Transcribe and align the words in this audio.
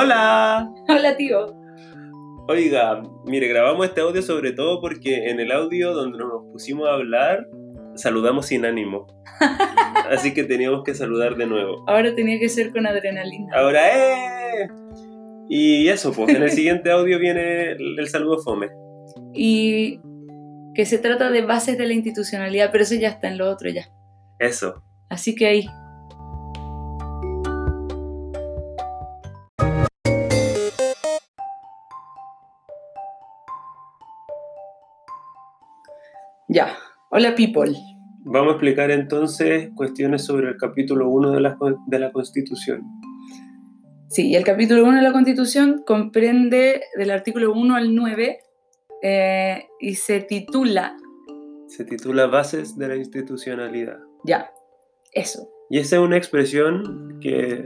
Hola. 0.00 0.72
Hola, 0.88 1.16
tío. 1.16 1.56
Oiga, 2.46 3.02
mire, 3.24 3.48
grabamos 3.48 3.84
este 3.84 4.00
audio 4.00 4.22
sobre 4.22 4.52
todo 4.52 4.80
porque 4.80 5.28
en 5.28 5.40
el 5.40 5.50
audio 5.50 5.92
donde 5.92 6.18
nos 6.18 6.44
pusimos 6.52 6.88
a 6.88 6.92
hablar, 6.92 7.48
saludamos 7.96 8.46
sin 8.46 8.64
ánimo. 8.64 9.08
Así 10.08 10.32
que 10.34 10.44
teníamos 10.44 10.84
que 10.84 10.94
saludar 10.94 11.34
de 11.34 11.48
nuevo. 11.48 11.84
Ahora 11.88 12.14
tenía 12.14 12.38
que 12.38 12.48
ser 12.48 12.70
con 12.70 12.86
adrenalina. 12.86 13.52
Ahora, 13.56 13.80
¡eh! 13.88 14.68
Y 15.48 15.88
eso, 15.88 16.12
pues 16.12 16.32
en 16.32 16.44
el 16.44 16.50
siguiente 16.52 16.92
audio 16.92 17.18
viene 17.18 17.72
el, 17.72 17.98
el 17.98 18.08
saludo 18.08 18.38
fome. 18.38 18.68
Y 19.34 19.98
que 20.76 20.86
se 20.86 20.98
trata 20.98 21.32
de 21.32 21.42
bases 21.42 21.76
de 21.76 21.88
la 21.88 21.94
institucionalidad, 21.94 22.70
pero 22.70 22.84
eso 22.84 22.94
ya 22.94 23.08
está 23.08 23.26
en 23.26 23.38
lo 23.38 23.50
otro 23.50 23.68
ya. 23.68 23.88
Eso. 24.38 24.80
Así 25.08 25.34
que 25.34 25.48
ahí. 25.48 25.66
Hola, 37.20 37.34
people. 37.34 37.72
Vamos 38.26 38.50
a 38.50 38.52
explicar 38.52 38.92
entonces 38.92 39.70
cuestiones 39.74 40.24
sobre 40.24 40.50
el 40.50 40.56
capítulo 40.56 41.08
1 41.08 41.32
de 41.32 41.40
la, 41.40 41.58
de 41.88 41.98
la 41.98 42.12
Constitución. 42.12 42.82
Sí, 44.08 44.36
el 44.36 44.44
capítulo 44.44 44.84
1 44.84 44.98
de 44.98 45.02
la 45.02 45.10
Constitución 45.10 45.82
comprende 45.84 46.80
del 46.96 47.10
artículo 47.10 47.52
1 47.52 47.74
al 47.74 47.92
9 47.92 48.38
eh, 49.02 49.66
y 49.80 49.96
se 49.96 50.20
titula... 50.20 50.96
Se 51.66 51.84
titula 51.84 52.28
Bases 52.28 52.78
de 52.78 52.86
la 52.86 52.94
Institucionalidad. 52.94 53.98
Ya, 54.22 54.52
eso. 55.12 55.50
Y 55.70 55.78
esa 55.78 55.96
es 55.96 56.02
una 56.02 56.16
expresión 56.16 57.18
que 57.20 57.64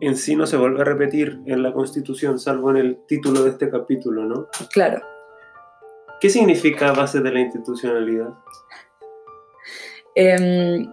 en 0.00 0.16
sí 0.16 0.34
no 0.34 0.48
se 0.48 0.56
vuelve 0.56 0.80
a 0.80 0.84
repetir 0.84 1.38
en 1.46 1.62
la 1.62 1.72
Constitución, 1.72 2.40
salvo 2.40 2.72
en 2.72 2.78
el 2.78 2.98
título 3.06 3.44
de 3.44 3.50
este 3.50 3.70
capítulo, 3.70 4.24
¿no? 4.24 4.48
Claro. 4.72 5.02
¿Qué 6.20 6.30
significa 6.30 6.92
base 6.92 7.20
de 7.20 7.30
la 7.30 7.40
institucionalidad? 7.40 8.34
Em, 10.14 10.90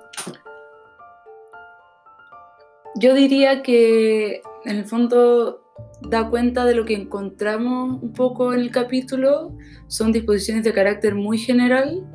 yo 2.95 3.13
diría 3.15 3.63
que 3.63 4.41
en 4.65 4.77
el 4.77 4.85
fondo 4.85 5.65
da 6.01 6.29
cuenta 6.29 6.65
de 6.65 6.75
lo 6.75 6.85
que 6.85 6.93
encontramos 6.93 8.01
un 8.01 8.13
poco 8.13 8.53
en 8.53 8.59
el 8.59 8.71
capítulo. 8.71 9.55
Son 9.87 10.11
disposiciones 10.11 10.63
de 10.63 10.73
carácter 10.73 11.15
muy 11.15 11.37
general 11.37 12.05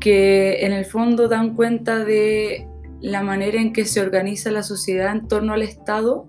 que 0.00 0.64
en 0.64 0.72
el 0.72 0.84
fondo 0.84 1.28
dan 1.28 1.54
cuenta 1.54 2.04
de 2.04 2.66
la 3.00 3.22
manera 3.22 3.60
en 3.60 3.72
que 3.72 3.84
se 3.84 4.00
organiza 4.00 4.50
la 4.50 4.62
sociedad 4.62 5.12
en 5.12 5.28
torno 5.28 5.52
al 5.52 5.62
Estado. 5.62 6.28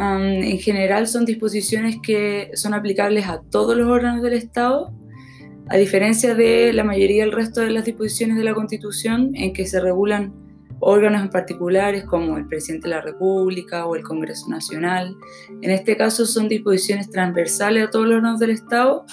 En 0.00 0.58
general 0.58 1.06
son 1.08 1.26
disposiciones 1.26 1.98
que 2.02 2.50
son 2.54 2.72
aplicables 2.72 3.26
a 3.26 3.42
todos 3.42 3.76
los 3.76 3.86
órganos 3.86 4.22
del 4.22 4.32
Estado, 4.32 4.94
a 5.68 5.76
diferencia 5.76 6.34
de 6.34 6.72
la 6.72 6.84
mayoría 6.84 7.22
del 7.22 7.32
resto 7.32 7.60
de 7.60 7.70
las 7.70 7.84
disposiciones 7.84 8.38
de 8.38 8.44
la 8.44 8.54
Constitución 8.54 9.32
en 9.34 9.52
que 9.52 9.66
se 9.66 9.78
regulan 9.78 10.32
órganos 10.80 11.20
en 11.20 11.28
particulares 11.28 12.04
como 12.04 12.38
el 12.38 12.46
presidente 12.46 12.88
de 12.88 12.94
la 12.94 13.02
República 13.02 13.84
o 13.84 13.94
el 13.94 14.02
Congreso 14.02 14.48
Nacional. 14.48 15.14
En 15.60 15.70
este 15.70 15.98
caso 15.98 16.24
son 16.24 16.48
disposiciones 16.48 17.10
transversales 17.10 17.86
a 17.86 17.90
todos 17.90 18.06
los 18.06 18.16
órganos 18.16 18.40
del 18.40 18.50
Estado 18.50 19.04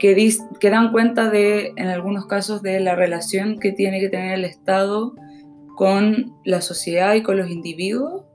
que, 0.00 0.34
que 0.58 0.70
dan 0.70 0.90
cuenta 0.90 1.30
de, 1.30 1.72
en 1.76 1.86
algunos 1.86 2.26
casos, 2.26 2.60
de 2.60 2.80
la 2.80 2.96
relación 2.96 3.60
que 3.60 3.70
tiene 3.70 4.00
que 4.00 4.08
tener 4.08 4.34
el 4.34 4.44
Estado 4.44 5.14
con 5.76 6.34
la 6.44 6.60
sociedad 6.60 7.14
y 7.14 7.22
con 7.22 7.36
los 7.36 7.50
individuos 7.50 8.25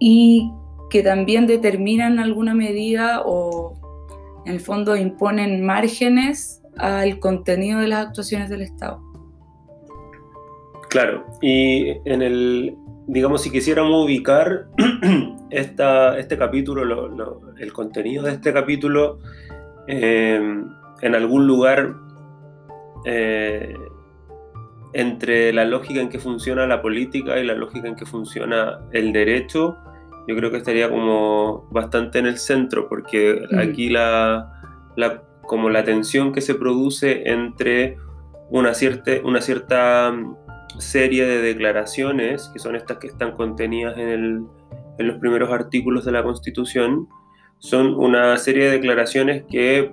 y 0.00 0.50
que 0.90 1.04
también 1.04 1.46
determinan 1.46 2.18
alguna 2.18 2.54
medida 2.54 3.22
o 3.24 3.74
en 4.44 4.54
el 4.54 4.60
fondo 4.60 4.96
imponen 4.96 5.64
márgenes 5.64 6.62
al 6.76 7.20
contenido 7.20 7.80
de 7.80 7.88
las 7.88 8.06
actuaciones 8.08 8.48
del 8.48 8.62
Estado. 8.62 9.00
Claro, 10.88 11.24
y 11.40 11.90
en 12.04 12.22
el, 12.22 12.74
digamos, 13.06 13.42
si 13.42 13.50
quisiéramos 13.50 14.04
ubicar 14.04 14.66
esta, 15.50 16.18
este 16.18 16.36
capítulo, 16.36 17.52
el 17.58 17.72
contenido 17.72 18.24
de 18.24 18.32
este 18.32 18.52
capítulo 18.52 19.20
eh, 19.86 20.40
en 21.02 21.14
algún 21.14 21.46
lugar 21.46 21.94
eh, 23.04 23.76
entre 24.92 25.52
la 25.52 25.64
lógica 25.64 26.00
en 26.00 26.08
que 26.08 26.18
funciona 26.18 26.66
la 26.66 26.82
política 26.82 27.38
y 27.38 27.44
la 27.44 27.54
lógica 27.54 27.86
en 27.86 27.94
que 27.94 28.06
funciona 28.06 28.80
el 28.92 29.12
derecho, 29.12 29.76
yo 30.30 30.36
creo 30.36 30.52
que 30.52 30.58
estaría 30.58 30.88
como 30.88 31.66
bastante 31.72 32.20
en 32.20 32.26
el 32.26 32.38
centro, 32.38 32.88
porque 32.88 33.42
aquí 33.58 33.88
la, 33.88 34.52
la, 34.94 35.24
como 35.42 35.70
la 35.70 35.82
tensión 35.82 36.30
que 36.30 36.40
se 36.40 36.54
produce 36.54 37.28
entre 37.28 37.96
una 38.48 38.72
cierta, 38.74 39.10
una 39.24 39.40
cierta 39.40 40.14
serie 40.78 41.26
de 41.26 41.42
declaraciones, 41.42 42.48
que 42.52 42.60
son 42.60 42.76
estas 42.76 42.98
que 42.98 43.08
están 43.08 43.32
contenidas 43.32 43.98
en, 43.98 44.08
el, 44.08 44.44
en 44.98 45.06
los 45.08 45.16
primeros 45.18 45.50
artículos 45.50 46.04
de 46.04 46.12
la 46.12 46.22
Constitución, 46.22 47.08
son 47.58 47.96
una 47.96 48.36
serie 48.36 48.66
de 48.66 48.70
declaraciones 48.70 49.42
que 49.50 49.92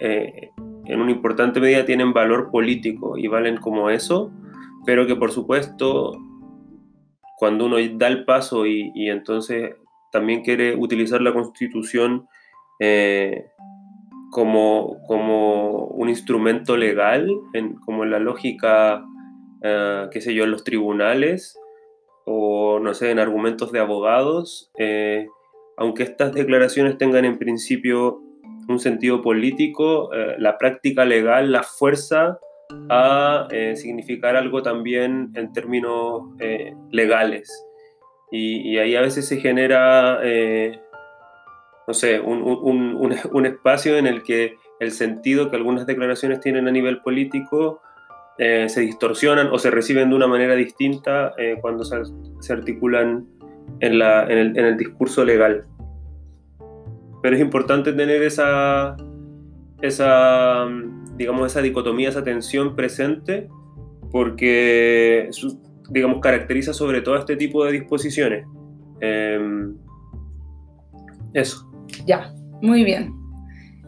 eh, 0.00 0.50
en 0.86 1.00
una 1.00 1.12
importante 1.12 1.60
medida 1.60 1.84
tienen 1.84 2.12
valor 2.12 2.50
político 2.50 3.16
y 3.16 3.28
valen 3.28 3.58
como 3.58 3.90
eso, 3.90 4.32
pero 4.84 5.06
que 5.06 5.14
por 5.14 5.30
supuesto 5.30 6.18
cuando 7.38 7.66
uno 7.66 7.76
da 7.94 8.08
el 8.08 8.24
paso 8.24 8.66
y, 8.66 9.08
entonces 9.08 9.76
también 10.10 10.42
quiere 10.42 10.74
utilizar 10.74 11.20
la 11.20 11.32
constitución 11.32 12.26
eh, 12.80 13.46
como, 14.30 14.98
como, 15.06 15.86
un 15.86 16.08
instrumento 16.08 16.76
legal, 16.76 17.28
como 17.84 18.04
en 18.04 18.10
la 18.10 18.18
lógica, 18.18 19.04
uh, 19.04 20.10
qué 20.10 20.20
sé 20.20 20.34
yo, 20.34 20.44
en 20.44 20.50
los 20.50 20.64
tribunales 20.64 21.58
o 22.24 22.78
no 22.80 22.92
sé, 22.92 23.10
en 23.10 23.18
argumentos 23.18 23.72
de 23.72 23.80
abogados, 23.80 24.70
eh, 24.78 25.28
aunque 25.78 26.02
estas 26.02 26.34
declaraciones 26.34 26.98
tengan 26.98 27.24
en 27.24 27.38
principio 27.38 28.20
un 28.68 28.78
sentido 28.78 29.22
político, 29.22 30.12
eh, 30.12 30.34
la 30.38 30.58
práctica 30.58 31.06
legal, 31.06 31.50
la 31.52 31.62
fuerza 31.62 32.38
a 32.90 33.48
eh, 33.50 33.76
significar 33.76 34.36
algo 34.36 34.62
también 34.62 35.30
en 35.34 35.52
términos 35.52 36.22
eh, 36.38 36.74
legales. 36.90 37.64
Y, 38.30 38.76
ahí 38.76 38.94
a 38.94 39.00
veces 39.00 39.26
se 39.26 39.38
genera, 39.38 40.20
eh, 40.22 40.78
no 41.86 41.94
sé, 41.94 42.20
un, 42.20 42.42
un, 42.42 42.94
un, 42.94 43.14
un, 43.32 43.46
espacio 43.46 43.96
en 43.96 44.06
el 44.06 44.22
que 44.22 44.56
el 44.80 44.92
sentido 44.92 45.50
que 45.50 45.56
algunas 45.56 45.86
declaraciones 45.86 46.40
tienen 46.40 46.68
a 46.68 46.70
nivel 46.70 47.00
político 47.00 47.80
se 48.38 48.82
distorsionan 48.82 49.48
o 49.48 49.58
se 49.58 49.68
reciben 49.68 50.10
de 50.10 50.14
una 50.14 50.28
manera 50.28 50.54
distinta 50.54 51.34
cuando 51.60 51.82
se, 51.82 51.96
se 52.38 52.52
articulan 52.52 53.26
en, 53.80 53.98
la, 53.98 54.22
en, 54.26 54.38
el, 54.38 54.56
en 54.56 54.64
el 54.64 54.76
discurso 54.76 55.24
legal. 55.24 55.66
Pero 57.20 57.34
es 57.34 57.42
importante 57.42 57.92
tener 57.92 58.22
esa, 58.22 58.96
esa 59.80 60.66
digamos, 61.18 61.50
esa 61.50 61.60
dicotomía, 61.60 62.08
esa 62.08 62.22
tensión 62.22 62.76
presente, 62.76 63.48
porque, 64.10 65.28
digamos, 65.90 66.20
caracteriza 66.20 66.72
sobre 66.72 67.02
todo 67.02 67.18
este 67.18 67.36
tipo 67.36 67.64
de 67.64 67.72
disposiciones. 67.72 68.46
Eh, 69.00 69.68
eso. 71.34 71.70
Ya, 72.06 72.32
muy 72.62 72.84
bien. 72.84 73.12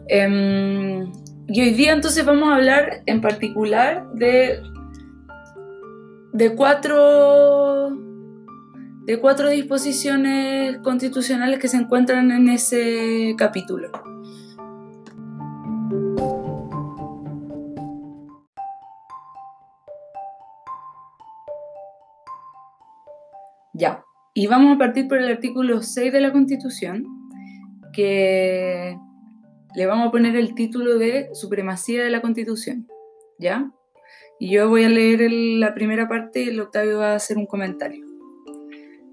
Eh, 0.09 1.05
y 1.47 1.61
hoy 1.61 1.71
día 1.71 1.93
entonces 1.93 2.25
vamos 2.25 2.49
a 2.49 2.55
hablar 2.55 3.01
en 3.05 3.21
particular 3.21 4.11
de, 4.13 4.61
de 6.33 6.55
cuatro 6.55 7.97
de 9.05 9.19
cuatro 9.19 9.49
disposiciones 9.49 10.77
constitucionales 10.79 11.59
que 11.59 11.67
se 11.67 11.77
encuentran 11.77 12.31
en 12.31 12.49
ese 12.49 13.33
capítulo. 13.37 13.89
Ya, 23.81 24.05
y 24.35 24.45
vamos 24.45 24.75
a 24.75 24.77
partir 24.77 25.07
por 25.07 25.17
el 25.17 25.27
artículo 25.27 25.81
6 25.81 26.13
de 26.13 26.21
la 26.21 26.31
Constitución, 26.31 27.03
que 27.91 28.95
le 29.73 29.85
vamos 29.87 30.07
a 30.07 30.11
poner 30.11 30.35
el 30.35 30.53
título 30.53 30.99
de 30.99 31.31
Supremacía 31.33 32.03
de 32.03 32.11
la 32.11 32.21
Constitución, 32.21 32.87
¿ya? 33.39 33.71
Y 34.39 34.51
yo 34.51 34.69
voy 34.69 34.83
a 34.83 34.89
leer 34.89 35.31
la 35.31 35.73
primera 35.73 36.07
parte 36.07 36.43
y 36.43 36.49
el 36.49 36.59
Octavio 36.59 36.99
va 36.99 37.13
a 37.13 37.15
hacer 37.15 37.39
un 37.39 37.47
comentario. 37.47 38.05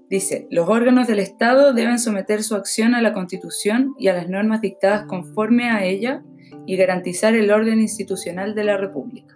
Dice, 0.07 0.45
los 0.51 0.69
órganos 0.69 1.07
del 1.07 1.17
Estado 1.17 1.73
deben 1.73 1.97
someter 1.97 2.43
su 2.43 2.53
acción 2.53 2.93
a 2.93 3.01
la 3.01 3.11
Constitución 3.11 3.95
y 3.97 4.09
a 4.09 4.13
las 4.13 4.29
normas 4.29 4.61
dictadas 4.61 5.05
conforme 5.05 5.71
a 5.71 5.83
ella 5.83 6.21
y 6.67 6.77
garantizar 6.77 7.33
el 7.33 7.49
orden 7.49 7.81
institucional 7.81 8.53
de 8.53 8.63
la 8.65 8.77
República. 8.77 9.35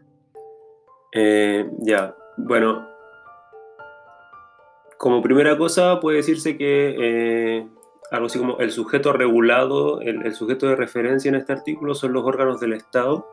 Eh, 1.12 1.68
ya, 1.80 2.15
bueno, 2.38 2.93
como 5.03 5.21
primera 5.21 5.57
cosa 5.57 6.00
puede 6.00 6.19
decirse 6.19 6.55
que 6.55 6.95
eh, 6.97 7.67
algo 8.09 8.27
así 8.27 8.39
como 8.39 8.59
el 8.59 8.71
sujeto 8.71 9.11
regulado, 9.11 10.00
el, 10.00 10.33
sujeto 10.33 10.65
de 10.65 10.77
referencia 10.77 11.27
en 11.27 11.35
este 11.35 11.51
artículo 11.51 11.94
son 11.94 12.13
los 12.13 12.23
órganos 12.23 12.61
del 12.61 12.71
Estado, 12.71 13.27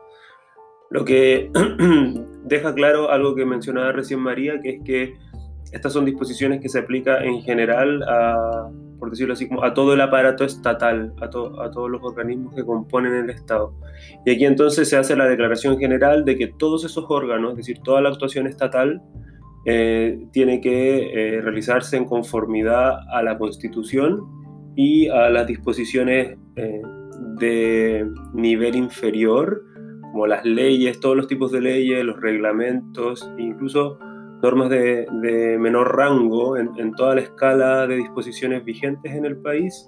lo 0.89 1.05
que 1.05 1.49
deja 2.43 2.75
claro 2.75 3.09
algo 3.09 3.35
que 3.35 3.45
mencionaba 3.45 3.93
recién 3.93 4.19
María, 4.19 4.59
que 4.59 4.69
es 4.69 4.83
que 4.83 5.13
estas 5.71 5.93
son 5.93 6.03
disposiciones 6.03 6.59
que 6.59 6.67
se 6.67 6.79
aplican 6.79 7.23
en 7.23 7.41
general 7.41 8.03
a, 8.03 8.69
por 8.99 9.09
decirlo 9.09 9.35
así, 9.35 9.47
como 9.47 9.63
a 9.63 9.73
todo 9.73 9.93
el 9.93 10.01
aparato 10.01 10.43
estatal, 10.43 11.13
a, 11.21 11.27
a 11.27 11.29
todos 11.29 11.89
los 11.89 12.03
organismos 12.03 12.53
que 12.53 12.65
componen 12.65 13.13
el 13.13 13.29
Estado. 13.29 13.73
Y 14.25 14.31
aquí 14.31 14.43
entonces 14.43 14.89
se 14.89 14.97
hace 14.97 15.15
la 15.15 15.23
declaración 15.23 15.79
general 15.79 16.25
de 16.25 16.37
que 16.37 16.47
todos 16.47 16.83
esos 16.83 17.05
órganos, 17.07 17.51
es 17.51 17.57
decir, 17.59 17.79
toda 17.81 18.01
la 18.01 18.09
actuación 18.09 18.45
estatal, 18.45 19.01
eh, 19.63 20.25
tiene 20.31 20.59
que 20.59 21.35
eh, 21.35 21.41
realizarse 21.41 21.95
en 21.95 22.05
conformidad 22.05 22.99
a 23.11 23.21
la 23.21 23.37
Constitución 23.37 24.21
y 24.75 25.07
a 25.07 25.29
las 25.29 25.45
disposiciones 25.45 26.35
eh, 26.55 26.81
de 27.37 28.09
nivel 28.33 28.75
inferior, 28.75 29.63
como 30.11 30.25
las 30.25 30.43
leyes, 30.45 30.99
todos 30.99 31.15
los 31.15 31.27
tipos 31.27 31.51
de 31.51 31.61
leyes, 31.61 32.03
los 32.03 32.19
reglamentos, 32.19 33.29
incluso 33.37 33.99
normas 34.41 34.71
de, 34.71 35.05
menor 35.59 35.95
rango 35.95 36.57
en, 36.57 36.93
toda 36.95 37.13
la 37.13 37.21
escala 37.21 37.85
de 37.85 37.97
disposiciones 37.97 38.65
vigentes 38.65 39.13
en 39.13 39.25
el 39.25 39.37
país, 39.37 39.87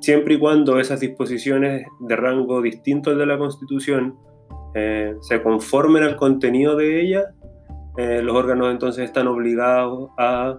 siempre 0.00 0.34
y 0.34 0.38
cuando 0.38 0.80
esas 0.80 1.00
disposiciones 1.00 1.86
de 2.00 2.16
rango 2.16 2.62
distinto 2.62 3.10
al 3.10 3.18
de 3.18 3.26
la 3.26 3.36
Constitución 3.36 4.16
se 5.20 5.42
conformen 5.42 6.02
al 6.02 6.16
contenido 6.16 6.74
de 6.74 7.02
ella, 7.02 7.34
eh, 7.96 8.20
los 8.22 8.36
órganos 8.36 8.70
entonces 8.70 9.04
están 9.04 9.26
obligados 9.26 10.10
a, 10.18 10.58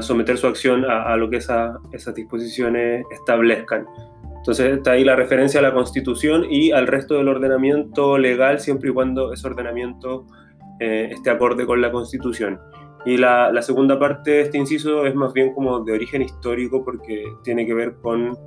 someter 0.00 0.38
su 0.38 0.46
acción 0.46 0.86
a, 0.86 1.14
lo 1.18 1.28
que 1.28 1.36
esas 1.36 1.78
disposiciones 2.14 3.04
establezcan. 3.10 3.84
Entonces 4.36 4.78
está 4.78 4.92
ahí 4.92 5.04
la 5.04 5.14
referencia 5.14 5.60
a 5.60 5.62
la 5.62 5.74
Constitución 5.74 6.46
y 6.48 6.72
al 6.72 6.86
resto 6.86 7.14
del 7.14 7.28
ordenamiento 7.28 8.16
legal, 8.16 8.60
siempre 8.60 8.88
y 8.88 8.92
cuando 8.94 9.34
ese 9.34 9.46
ordenamiento 9.46 10.26
eh, 10.80 11.10
esté 11.12 11.28
acorde 11.28 11.66
con 11.66 11.82
la 11.82 11.92
Constitución. 11.92 12.58
Y 13.04 13.18
la, 13.18 13.52
la, 13.52 13.60
segunda 13.60 13.98
parte 13.98 14.30
de 14.30 14.40
este 14.40 14.56
inciso 14.56 15.04
es 15.04 15.14
más 15.14 15.34
bien 15.34 15.52
como 15.52 15.80
de 15.80 15.92
origen 15.92 16.22
histórico 16.22 16.82
porque 16.82 17.24
tiene 17.42 17.66
que 17.66 17.74
ver 17.74 17.96
con... 18.00 18.38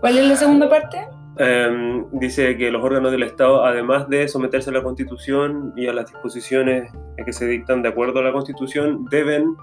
¿Cuál 0.00 0.18
es 0.18 0.26
la 0.26 0.36
segunda 0.36 0.70
parte? 0.70 1.06
Em, 1.36 2.06
dice 2.12 2.56
que 2.56 2.70
los 2.70 2.82
órganos 2.82 3.10
del 3.10 3.24
Estado, 3.24 3.64
además 3.64 4.08
de 4.08 4.28
someterse 4.28 4.70
a 4.70 4.72
la 4.72 4.82
Constitución 4.82 5.72
y 5.76 5.88
a 5.88 5.92
las 5.92 6.10
disposiciones 6.10 6.92
que 7.24 7.32
se 7.32 7.46
dictan 7.46 7.82
de 7.82 7.88
acuerdo 7.88 8.20
a 8.20 8.22
la 8.22 8.32
Constitución, 8.32 9.04
deben 9.10 9.56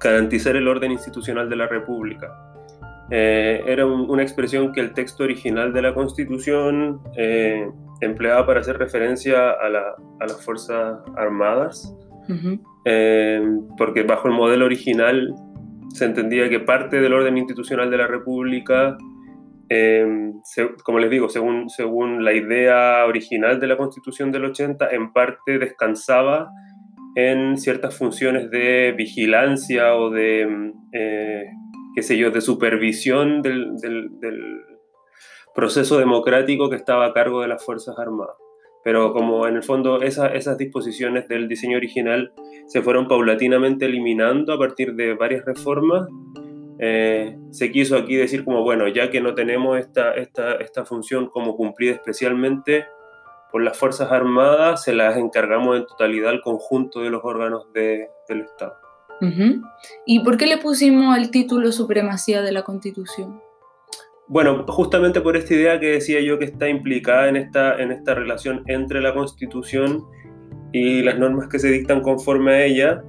garantizar 0.00 0.56
el 0.56 0.66
orden 0.66 0.90
institucional 0.90 1.48
de 1.48 1.56
la 1.56 1.68
República. 1.68 2.48
Eh, 3.10 3.62
era 3.66 3.86
una 3.86 4.22
expresión 4.22 4.72
que 4.72 4.80
el 4.80 4.92
texto 4.92 5.24
original 5.24 5.72
de 5.72 5.80
la 5.80 5.94
Constitución 5.94 7.00
eh, 7.16 7.70
empleaba 8.00 8.44
para 8.44 8.60
hacer 8.60 8.78
referencia 8.78 9.50
a, 9.50 9.68
las 9.68 10.44
Fuerzas 10.44 10.98
Armadas, 11.16 11.94
eh, 12.84 13.42
porque 13.78 14.02
bajo 14.02 14.28
el 14.28 14.34
modelo 14.34 14.66
original 14.66 15.34
se 15.94 16.04
entendía 16.04 16.50
que 16.50 16.60
parte 16.60 17.00
del 17.00 17.14
orden 17.14 17.38
institucional 17.38 17.90
de 17.90 17.96
la 17.96 18.06
República, 18.06 18.98
como 20.84 20.98
les 20.98 21.10
digo, 21.10 21.28
según, 21.28 21.68
según 21.68 22.24
la 22.24 22.32
idea 22.32 23.04
original 23.06 23.60
de 23.60 23.66
la 23.66 23.76
Constitución 23.76 24.32
del 24.32 24.46
80, 24.46 24.88
en 24.90 25.12
parte 25.12 25.58
descansaba 25.58 26.50
en 27.14 27.58
ciertas 27.58 27.96
funciones 27.96 28.50
de 28.50 28.92
vigilancia 28.96 29.94
o 29.96 30.10
de 30.10 30.72
qué 31.98 32.02
sé 32.02 32.16
yo, 32.16 32.30
de 32.30 32.40
supervisión 32.40 33.42
del, 33.42 33.74
proceso 35.52 35.98
democrático 35.98 36.70
que 36.70 36.76
estaba 36.76 37.06
a 37.06 37.12
cargo 37.12 37.40
de 37.40 37.48
las 37.48 37.64
Fuerzas 37.64 37.98
Armadas. 37.98 38.36
Pero 38.84 39.12
como 39.12 39.48
en 39.48 39.56
el 39.56 39.64
fondo 39.64 40.00
esas 40.02 40.56
disposiciones 40.56 41.26
del 41.26 41.48
diseño 41.48 41.76
original 41.76 42.32
se 42.68 42.80
fueron 42.80 43.08
paulatinamente 43.08 43.86
eliminando 43.86 44.52
a 44.52 44.58
partir 44.58 44.94
de 44.94 45.14
varias 45.14 45.44
reformas, 45.44 46.08
eh, 46.78 47.36
se 47.50 47.72
quiso 47.72 47.96
aquí 47.96 48.16
decir 48.16 48.44
como, 48.44 48.62
bueno, 48.62 48.86
ya 48.88 49.10
que 49.10 49.20
no 49.20 49.34
tenemos 49.34 49.78
esta, 49.78 50.12
esta, 50.14 50.54
esta 50.54 50.84
función 50.84 51.28
como 51.28 51.56
cumplida 51.56 51.94
especialmente 51.94 52.86
por 53.50 53.62
las 53.62 53.76
Fuerzas 53.76 54.12
Armadas, 54.12 54.84
se 54.84 54.92
las 54.92 55.16
encargamos 55.16 55.76
en 55.76 55.86
totalidad 55.86 56.30
al 56.30 56.42
conjunto 56.42 57.00
de 57.00 57.10
los 57.10 57.24
órganos 57.24 57.72
de, 57.72 58.08
del 58.28 58.42
Estado. 58.42 58.74
¿Y 60.06 60.20
por 60.20 60.36
qué 60.36 60.46
le 60.46 60.58
pusimos 60.58 61.16
el 61.16 61.30
título 61.30 61.72
Supremacía 61.72 62.40
de 62.40 62.52
la 62.52 62.62
Constitución? 62.62 63.40
Bueno, 64.28 64.64
justamente 64.68 65.20
por 65.20 65.36
esta 65.36 65.54
idea 65.54 65.80
que 65.80 65.92
decía 65.92 66.20
yo 66.20 66.38
que 66.38 66.44
está 66.44 66.68
implicada 66.68 67.28
en 67.28 67.36
esta, 67.36 67.80
en 67.80 67.90
esta 67.90 68.14
relación 68.14 68.62
entre 68.66 69.00
la 69.00 69.14
Constitución 69.14 70.04
y 70.70 71.02
las 71.02 71.18
normas 71.18 71.48
que 71.48 71.58
se 71.58 71.68
dictan 71.70 72.02
conforme 72.02 72.52
a 72.52 72.64
ella, 72.64 73.02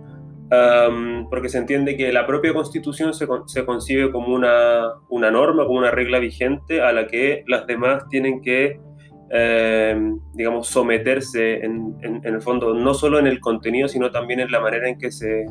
porque 1.30 1.50
se 1.50 1.60
entiende 1.60 1.96
que 1.96 2.12
la 2.12 2.25
propia 2.25 2.54
Constitución 2.54 3.13
se, 3.13 3.28
se 3.46 3.66
concibe 3.66 4.12
como 4.12 4.34
una, 4.34 4.94
una, 5.10 5.30
norma, 5.30 5.66
como 5.66 5.78
una 5.78 5.92
regla 5.92 6.19
vigente 6.19 6.81
a 6.81 6.92
la 6.92 7.07
que 7.07 7.44
las 7.48 7.68
demás 7.68 8.07
tienen 8.10 8.42
que, 8.42 8.80
em, 9.30 10.19
digamos, 10.34 10.68
someterse 10.68 11.63
en, 11.63 11.96
en, 12.01 12.22
en, 12.24 12.34
el 12.34 12.42
fondo, 12.42 12.74
no 12.74 12.94
solo 12.96 13.19
en 13.19 13.28
el 13.28 13.40
contenido, 13.40 13.88
sino 13.88 14.12
también 14.12 14.40
en 14.40 14.51
la 14.51 14.60
manera 14.60 14.90
en 14.90 14.98
que 14.98 15.12
se, 15.12 15.46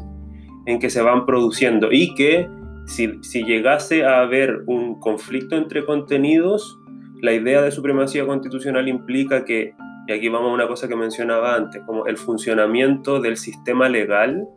en 0.66 0.78
que 0.80 0.90
se 0.90 1.00
van 1.00 1.26
produciendo. 1.26 1.92
Y 1.92 2.14
que 2.14 2.48
si, 2.86 3.22
si 3.22 3.44
llegase 3.44 4.04
a 4.04 4.20
haber 4.20 4.62
un 4.66 4.98
conflicto 4.98 5.56
entre 5.56 5.84
contenidos, 5.84 6.76
la 7.22 7.32
idea 7.32 7.62
de 7.62 7.70
supremacía 7.70 8.26
constitucional 8.26 8.88
implica 8.88 9.44
que, 9.44 9.74
y 10.08 10.12
aquí 10.12 10.28
vamos 10.28 10.50
a 10.50 10.54
una 10.54 10.66
cosa 10.66 10.88
que 10.88 10.96
mencionaba 10.96 11.54
antes, 11.54 11.82
como 11.86 12.06
el 12.06 12.16
funcionamiento 12.16 13.20
del 13.20 13.36
sistema 13.36 13.88
legal 13.88 14.48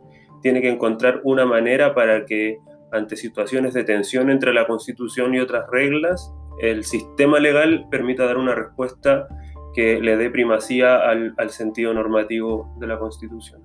tiene 0.42 0.60
que 0.60 0.68
encontrar 0.68 1.20
una 1.24 1.46
manera 1.46 1.94
para 1.94 2.26
que 2.26 2.58
ante 2.92 3.16
situaciones 3.16 3.72
de 3.72 3.84
tensión 3.84 4.30
entre 4.30 4.52
la 4.52 4.66
Constitución 4.66 5.34
y 5.34 5.40
otras 5.40 5.64
reglas, 5.70 6.30
el 6.60 6.84
sistema 6.84 7.40
legal 7.40 7.86
permita 7.90 8.26
dar 8.26 8.36
una 8.36 8.54
respuesta 8.54 9.26
que 9.74 10.00
le 10.00 10.18
dé 10.18 10.28
primacía 10.28 10.96
al, 10.96 11.34
al 11.38 11.50
sentido 11.50 11.94
normativo 11.94 12.76
de 12.78 12.86
la 12.86 12.98
Constitución. 12.98 13.62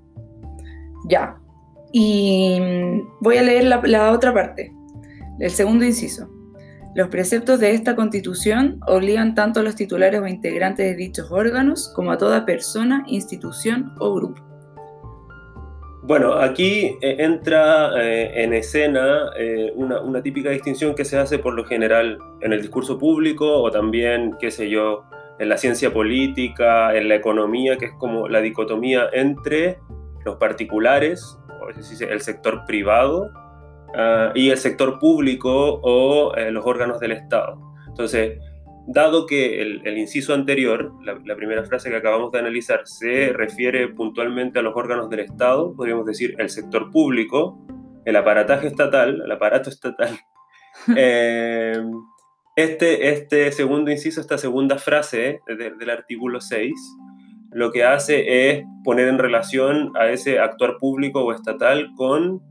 Ya, 1.10 1.38
y 1.92 2.60
voy 3.22 3.38
a 3.38 3.44
leer 3.44 3.64
la, 3.66 4.12
otra 4.12 4.34
parte, 4.34 4.74
el 5.40 5.52
segundo 5.52 5.86
inciso. 5.86 6.30
Los 6.96 7.10
preceptos 7.10 7.60
de 7.60 7.74
esta 7.74 7.96
constitución 7.96 8.80
obligan 8.88 9.36
tanto 9.36 9.60
a 9.60 9.64
los 9.64 9.76
titulares 9.76 10.20
o 10.20 10.28
integrantes 10.28 10.86
de 10.86 10.96
dichos 10.96 11.32
órganos 11.32 11.92
como 11.96 12.12
a 12.12 12.18
toda 12.18 12.46
persona, 12.46 13.04
institución 13.08 13.94
o 14.00 14.16
grupo. 14.16 14.47
Bueno, 16.08 16.36
aquí 16.36 16.98
eh, 17.02 17.18
entra 17.20 17.92
eh, 18.02 18.42
en 18.42 18.54
escena 18.54 19.32
eh, 19.38 19.74
una, 19.76 20.22
típica 20.22 20.50
distinción 20.52 20.96
que 20.96 21.04
se 21.04 21.18
hace 21.18 21.38
por 21.38 21.54
lo 21.54 21.66
general 21.66 22.18
en 22.40 22.54
el 22.54 22.62
discurso 22.62 22.98
público 22.98 23.62
o 23.62 23.70
también, 23.72 24.38
qué 24.40 24.50
sé 24.50 24.70
yo, 24.70 25.04
en 25.38 25.50
la 25.50 25.58
ciencia 25.58 25.92
política, 25.92 26.96
en 26.96 27.10
la 27.10 27.16
economía, 27.16 27.78
que 27.78 27.88
es 27.88 27.92
como 28.00 28.30
la 28.30 28.40
dicotomía 28.40 29.10
entre 29.12 29.80
los 30.24 30.38
particulares 30.38 31.38
el 32.10 32.22
sector 32.22 32.64
privado 32.66 33.30
ah, 33.94 34.32
y 34.34 34.50
el 34.50 34.58
sector 34.58 35.00
público 35.00 35.82
o 35.84 36.34
los 36.52 36.66
órganos 36.66 37.02
del 37.02 37.12
Estado. 37.12 37.60
Entonces, 37.90 38.40
dado 38.88 39.26
que 39.26 39.62
el, 39.62 39.98
inciso 39.98 40.34
anterior, 40.34 40.94
la, 41.04 41.36
primera 41.36 41.64
frase 41.66 41.90
que 41.90 41.98
acabamos 41.98 42.32
de 42.32 42.40
analizar, 42.40 42.82
se 42.86 43.34
refiere 43.34 43.90
puntualmente 43.90 44.60
a 44.60 44.62
los 44.62 44.76
órganos 44.76 45.10
del 45.10 45.20
Estado, 45.20 45.76
podríamos 45.76 46.06
decir 46.06 46.36
el 46.40 46.50
sector 46.50 46.90
público, 46.90 47.60
el 48.06 48.16
aparataje 48.16 48.68
estatal, 48.68 49.22
el 49.24 49.32
aparato 49.32 49.70
estatal. 49.70 50.18
Eh, 50.96 51.82
este, 52.56 53.10
este 53.10 53.52
segundo 53.52 53.90
inciso, 53.90 54.22
esta 54.22 54.38
segunda 54.38 54.78
frase 54.78 55.40
del 55.48 55.90
artículo 55.90 56.40
6, 56.40 56.72
lo 57.52 57.72
que 57.72 57.84
hace 57.84 58.50
es 58.50 58.64
poner 58.84 59.08
en 59.08 59.18
relación 59.18 59.92
a 59.98 60.10
ese 60.10 60.38
actuar 60.38 60.78
público 60.78 61.24
o 61.24 61.34
estatal 61.34 61.90
con, 61.96 62.42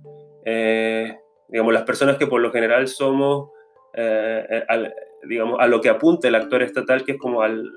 eh, 0.45 1.17
digamos, 1.49 1.73
las 1.73 1.85
personas 1.85 2.17
que 2.17 2.27
por 2.27 2.41
lo 2.41 2.51
general 2.51 2.89
somos, 2.89 3.51
eh, 3.95 4.65
digamos, 5.29 5.59
a 5.61 5.67
lo 5.67 5.81
que 5.81 5.89
apunta 5.89 6.29
el 6.29 6.35
actor 6.35 6.63
estatal, 6.63 7.05
que 7.05 7.13
es 7.13 7.19
como 7.19 7.43
al, 7.43 7.73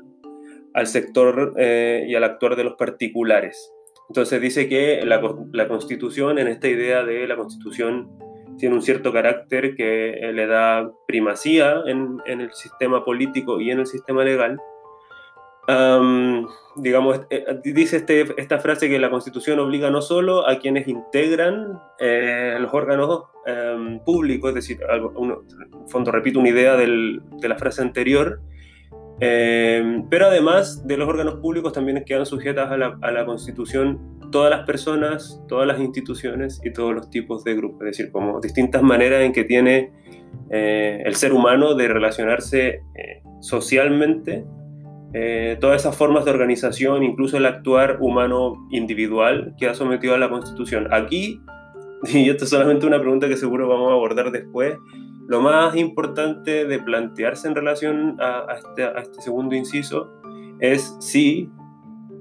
al 0.74 0.88
sector 0.88 1.54
eh, 1.58 2.06
y 2.08 2.16
al 2.16 2.24
actor 2.24 2.56
de 2.56 2.64
los 2.64 2.74
particulares. 2.76 3.72
Entonces 4.10 4.42
dice 4.42 4.68
que 4.68 5.02
la, 5.06 5.22
la, 5.52 5.68
Constitución, 5.68 6.40
en 6.40 6.48
esta 6.48 6.68
idea 6.68 7.04
de 7.04 7.28
la 7.28 7.36
Constitución, 7.36 8.10
tiene 8.58 8.76
un 8.76 8.82
cierto 8.82 9.14
carácter 9.14 9.76
que 9.76 10.32
le 10.34 10.48
da 10.48 10.92
primacía 11.08 11.82
en, 11.86 12.18
en 12.26 12.42
el 12.42 12.52
sistema 12.52 13.06
político 13.06 13.62
y 13.62 13.72
en 13.72 13.80
el 13.80 13.86
sistema 13.86 14.24
legal, 14.24 14.60
digamos, 16.76 17.22
eh, 17.30 17.46
dice 17.64 17.98
este, 17.98 18.26
esta 18.42 18.60
frase 18.60 18.90
que 18.90 19.00
la 19.00 19.10
Constitución 19.10 19.60
obliga 19.60 19.90
no 19.90 20.02
solo 20.02 20.48
a 20.48 20.60
quienes 20.60 20.88
integran 20.88 21.80
eh, 22.00 22.58
los 22.60 22.74
órganos 22.74 23.24
em, 23.46 24.00
públicos, 24.00 24.50
es 24.50 24.56
decir, 24.56 24.80
en 24.82 25.90
fondo 25.90 26.12
repito 26.12 26.40
una 26.40 26.50
idea 26.50 26.76
de 26.76 27.48
la 27.48 27.56
frase 27.58 27.82
anterior, 27.82 28.42
em, 29.20 30.08
pero 30.10 30.28
además 30.28 30.88
de 30.88 30.98
los 30.98 31.08
órganos 31.08 31.36
públicos 31.36 31.74
también 31.74 32.04
quedan 32.06 32.26
sujetas 32.26 32.72
a 32.72 32.78
la, 32.78 32.98
a 33.02 33.12
la, 33.12 33.26
Constitución 33.26 34.00
todas 34.32 34.52
las 34.52 34.66
personas, 34.66 35.42
todas 35.48 35.68
las 35.68 35.80
instituciones 35.80 36.62
y 36.64 36.72
todos 36.72 36.94
los 36.94 37.10
tipos 37.10 37.44
de 37.44 37.56
grupos, 37.56 37.82
es 37.82 37.98
decir, 37.98 38.12
como 38.12 38.40
distintas 38.40 38.82
maneras 38.84 39.22
en 39.22 39.34
que 39.34 39.44
tiene 39.44 39.92
eh, 40.52 41.02
el 41.04 41.16
ser 41.16 41.34
humano 41.34 41.74
de 41.76 41.88
relacionarse 41.88 42.82
socialmente 43.42 44.46
eh, 45.14 45.58
todas 45.60 45.82
esas 45.82 45.96
formas 45.96 46.26
de 46.26 46.32
organización, 46.32 47.04
incluso 47.04 47.38
el 47.38 47.46
actuar 47.46 47.98
humano 48.00 48.68
individual 48.70 49.56
que 49.58 49.68
ha 49.68 49.74
sometido 49.74 50.14
a 50.14 50.18
la 50.18 50.30
Constitución. 50.30 50.88
Aquí, 50.92 51.42
y 52.04 52.30
esto 52.30 52.44
es 52.44 52.50
solamente 52.50 52.86
una 52.86 53.00
pregunta 53.00 53.28
que 53.28 53.38
seguro 53.38 53.68
vamos 53.68 53.90
a 53.90 53.94
abordar 53.94 54.32
después, 54.32 54.78
lo 55.28 55.42
más 55.42 55.76
importante 55.76 56.66
de 56.66 56.80
plantearse 56.80 57.48
en 57.48 57.56
relación 57.56 58.18
a, 58.20 58.48
este, 58.58 58.84
a 58.84 59.00
este 59.00 59.22
segundo 59.22 59.56
inciso 59.56 60.12
es 60.60 60.98
si 61.00 61.50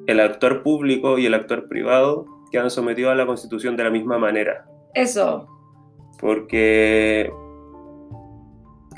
el 0.07 0.21
actor 0.21 0.62
público 0.62 1.18
y 1.18 1.26
el 1.26 1.35
actor 1.35 1.68
privado 1.68 2.26
quedan 2.50 2.71
sometidos 2.71 3.12
a 3.12 3.14
la 3.14 3.26
Constitución 3.26 3.76
de 3.76 3.85
la 3.85 3.90
misma 3.90 4.18
manera. 4.18 4.66
Eso. 4.95 5.47
Porque 6.21 7.30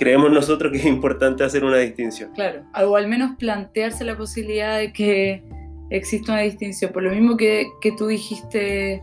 creemos 0.00 0.32
nosotros 0.32 0.72
que 0.72 0.78
es 0.78 0.86
importante 0.86 1.44
hacer 1.44 1.62
una 1.62 1.76
distinción. 1.76 2.30
Claro, 2.32 2.62
o 2.74 2.96
al 2.96 3.06
menos 3.06 3.32
plantearse 3.38 4.02
la 4.02 4.16
posibilidad 4.16 4.78
de 4.78 4.94
que 4.94 5.44
exista 5.90 6.32
una 6.32 6.40
distinción. 6.40 6.90
Por 6.90 7.02
lo 7.02 7.10
mismo 7.10 7.36
que, 7.36 7.66
que 7.82 7.92
tú 7.92 8.06
dijiste 8.06 9.02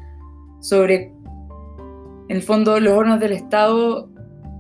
sobre, 0.60 1.13
en 2.30 2.36
el 2.36 2.42
fondo, 2.42 2.80
los 2.80 2.94
órganos 2.94 3.20
del 3.20 3.34
Estado 3.34 4.10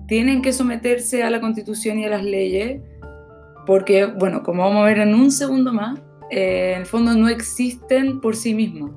tienen 0.07 0.43
que 0.43 0.53
someterse 0.53 1.23
a 1.23 1.31
la 1.31 1.41
Constitución 1.41 1.97
y 1.97 2.05
a 2.05 2.09
las 2.09 2.23
leyes, 2.23 2.81
porque, 3.65 4.05
bueno, 4.05 4.43
como 4.43 4.61
vamos 4.61 4.83
a 4.83 4.85
ver 4.85 4.99
en 4.99 5.15
un 5.15 5.31
segundo 5.31 5.73
más, 5.73 5.99
eh, 6.29 6.73
en 6.75 6.81
el 6.81 6.85
fondo 6.85 7.15
no 7.15 7.29
existen 7.29 8.21
por 8.21 8.35
sí 8.35 8.53
mismos, 8.53 8.91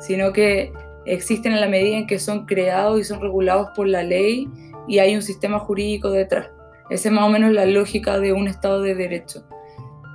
sino 0.00 0.30
que 0.34 0.70
existen 1.06 1.52
en 1.52 1.62
la 1.62 1.68
medida 1.68 1.96
en 1.96 2.06
que 2.06 2.18
son 2.18 2.44
creados 2.44 3.00
y 3.00 3.04
son 3.04 3.22
regulados 3.22 3.68
por 3.74 3.88
la 3.88 4.02
ley 4.02 4.46
y 4.86 4.98
hay 4.98 5.16
un 5.16 5.22
sistema 5.22 5.58
jurídico 5.58 6.10
detrás. 6.10 6.50
Esa 6.92 7.08
es 7.08 7.14
más 7.14 7.24
o 7.24 7.30
menos 7.30 7.52
la 7.52 7.64
lógica 7.64 8.18
de 8.18 8.32
un 8.32 8.48
Estado 8.48 8.82
de 8.82 8.94
Derecho. 8.94 9.44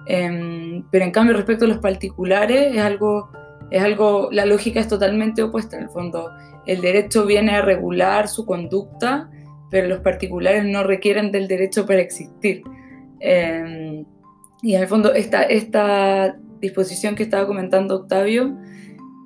Em, 0.05 0.83
pero 0.91 1.05
en 1.05 1.11
cambio, 1.11 1.35
respecto 1.35 1.65
a 1.65 1.67
los 1.67 1.79
particulares, 1.79 2.75
es 2.75 2.81
algo, 2.81 3.29
es 3.71 3.83
algo, 3.83 4.29
la 4.31 4.45
lógica 4.45 4.79
es 4.79 4.87
totalmente 4.87 5.41
opuesta. 5.41 5.75
En 5.75 5.83
el 5.83 5.89
fondo, 5.89 6.29
el 6.67 6.81
derecho 6.81 7.25
viene 7.25 7.55
a 7.55 7.61
regular 7.61 8.27
su 8.27 8.45
conducta, 8.45 9.29
pero 9.71 9.87
los 9.87 9.99
particulares 9.99 10.65
no 10.65 10.83
requieren 10.83 11.31
del 11.31 11.47
derecho 11.47 11.85
para 11.85 11.99
existir. 11.99 12.61
Em, 13.19 14.05
y 14.61 14.75
en 14.75 14.81
el 14.81 14.87
fondo, 14.87 15.13
esta, 15.13 15.43
esta 15.43 16.37
disposición 16.61 17.15
que 17.15 17.23
estaba 17.23 17.47
comentando 17.47 17.95
Octavio 17.95 18.55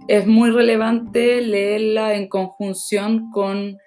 es 0.08 0.26
muy 0.26 0.52
relevante 0.52 1.42
leerla 1.42 2.16
en 2.16 2.28
conjunción 2.28 3.30
con 3.32 3.78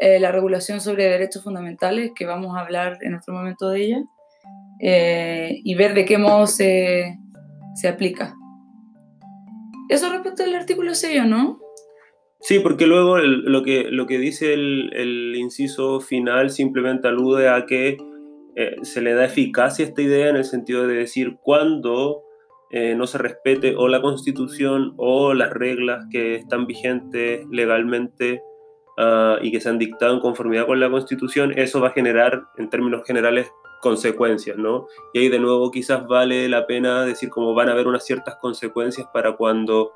eh, 0.00 0.20
la 0.20 0.30
regulación 0.30 0.80
sobre 0.80 1.04
derechos 1.04 1.42
fundamentales, 1.42 2.12
que 2.14 2.24
vamos 2.24 2.56
a 2.56 2.60
hablar 2.60 2.98
en 3.00 3.16
otro 3.16 3.34
momento 3.34 3.68
de 3.68 3.82
ella, 3.82 4.04
eh, 4.80 5.60
y 5.64 5.74
ver 5.74 5.92
de 5.94 6.04
qué 6.04 6.18
modo 6.18 6.46
se, 6.46 7.18
se 7.74 7.88
aplica. 7.88 8.34
Eso 9.88 10.08
respecto 10.12 10.44
al 10.44 10.54
artículo 10.54 10.94
6, 10.94 11.26
¿no? 11.26 11.58
Sí, 12.40 12.60
porque 12.60 12.86
luego 12.86 13.18
lo, 13.18 13.64
que, 13.64 13.88
lo 13.90 14.06
que 14.06 14.18
dice 14.18 14.54
el, 14.54 15.34
inciso 15.34 16.00
final 16.00 16.50
simplemente 16.50 17.08
alude 17.08 17.48
a 17.48 17.66
que 17.66 17.96
eh, 18.54 18.76
se 18.82 19.02
le 19.02 19.14
da 19.14 19.24
eficacia 19.24 19.84
a 19.84 19.88
esta 19.88 20.02
idea 20.02 20.28
en 20.28 20.36
el 20.36 20.44
sentido 20.44 20.86
de 20.86 20.94
decir 20.94 21.38
cuando 21.42 22.22
no 22.70 23.06
se 23.06 23.16
respete 23.16 23.76
o 23.76 23.88
la 23.88 24.02
constitución 24.02 24.92
o 24.98 25.32
las 25.32 25.50
reglas 25.50 26.04
que 26.10 26.34
están 26.34 26.66
vigentes 26.66 27.46
legalmente 27.50 28.42
Ah, 29.00 29.38
y 29.40 29.52
que 29.52 29.60
se 29.60 29.68
han 29.68 29.78
dictado 29.78 30.12
en 30.12 30.18
conformidad 30.18 30.66
con 30.66 30.80
la 30.80 30.90
Constitución, 30.90 31.52
eso 31.56 31.80
va 31.80 31.88
a 31.88 31.90
generar, 31.92 32.48
en 32.56 32.68
términos 32.68 33.04
generales, 33.06 33.48
consecuencias, 33.80 34.56
¿no? 34.56 34.88
Y 35.14 35.20
ahí 35.20 35.28
de 35.28 35.38
nuevo 35.38 35.70
quizás 35.70 36.04
vale 36.08 36.48
la 36.48 36.66
pena 36.66 37.04
decir 37.04 37.28
cómo 37.28 37.54
van 37.54 37.68
a 37.68 37.72
haber 37.74 37.86
unas 37.86 38.04
ciertas 38.04 38.34
consecuencias 38.40 39.06
para 39.14 39.36
cuando 39.36 39.92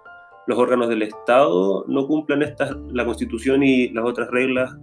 los 0.46 0.56
órganos 0.56 0.88
del 0.88 1.02
Estado 1.02 1.84
no 1.88 2.06
cumplan 2.06 2.42
estas, 2.42 2.76
la 2.92 3.04
Constitución 3.04 3.64
y 3.64 3.88
las 3.88 4.04
otras 4.04 4.30
reglas 4.30 4.76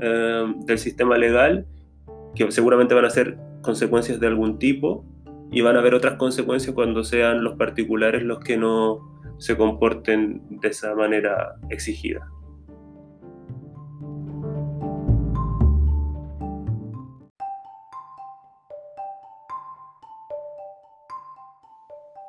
eh, 0.00 0.54
del 0.64 0.78
sistema 0.78 1.18
legal, 1.18 1.66
que 2.34 2.50
seguramente 2.50 2.94
van 2.94 3.04
a 3.04 3.10
ser 3.10 3.36
consecuencias 3.60 4.18
de 4.20 4.26
algún 4.26 4.58
tipo, 4.58 5.04
y 5.52 5.60
van 5.60 5.76
a 5.76 5.80
haber 5.80 5.94
otras 5.94 6.14
consecuencias 6.14 6.74
cuando 6.74 7.04
sean 7.04 7.44
los 7.44 7.56
particulares 7.56 8.22
los 8.22 8.40
que 8.40 8.56
no 8.56 9.20
se 9.36 9.58
comporten 9.58 10.40
de 10.48 10.68
esa 10.68 10.94
manera 10.94 11.56
exigida. 11.68 12.26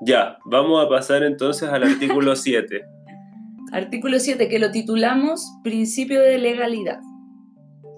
Ya, 0.03 0.39
vamos 0.45 0.83
a 0.83 0.89
pasar 0.89 1.23
entonces 1.23 1.69
al 1.69 1.83
artículo 1.83 2.35
7. 2.35 2.81
artículo 3.71 4.19
7, 4.19 4.49
que 4.49 4.59
lo 4.59 4.71
titulamos 4.71 5.45
Principio 5.63 6.21
de 6.21 6.39
Legalidad. 6.39 6.99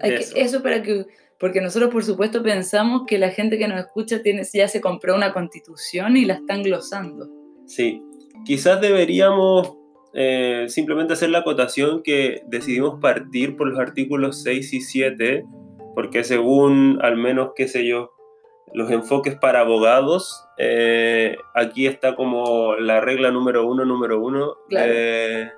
eso. 0.02 0.62
para 0.62 0.82
que, 0.82 1.06
porque 1.40 1.62
nosotros 1.62 1.90
por 1.90 2.04
supuesto 2.04 2.42
pensamos 2.42 3.02
que 3.06 3.18
la 3.18 3.30
gente 3.30 3.56
que 3.56 3.68
nos 3.68 3.80
escucha 3.80 4.22
tiene, 4.22 4.42
ya 4.52 4.68
se 4.68 4.82
compró 4.82 5.14
una 5.14 5.32
constitución 5.32 6.16
y 6.16 6.26
la 6.26 6.34
están 6.34 6.62
glosando. 6.62 7.26
Sí, 7.66 8.02
quizás 8.44 8.82
deberíamos 8.82 9.78
eh, 10.12 10.66
simplemente 10.68 11.14
hacer 11.14 11.30
la 11.30 11.38
acotación 11.38 12.02
que 12.02 12.42
decidimos 12.46 13.00
partir 13.00 13.56
por 13.56 13.68
los 13.68 13.78
artículos 13.78 14.42
6 14.42 14.74
y 14.74 14.80
7, 14.82 15.44
porque 15.94 16.22
según 16.22 16.98
al 17.02 17.16
menos, 17.16 17.52
qué 17.56 17.66
sé 17.66 17.86
yo, 17.86 18.13
los 18.72 18.90
enfoques 18.90 19.36
para 19.36 19.60
abogados, 19.60 20.44
eh, 20.58 21.36
aquí 21.54 21.86
está 21.86 22.14
como 22.16 22.74
la 22.76 23.00
regla 23.00 23.30
número 23.30 23.66
uno, 23.66 23.84
número 23.84 24.20
uno 24.20 24.56
de, 24.68 25.50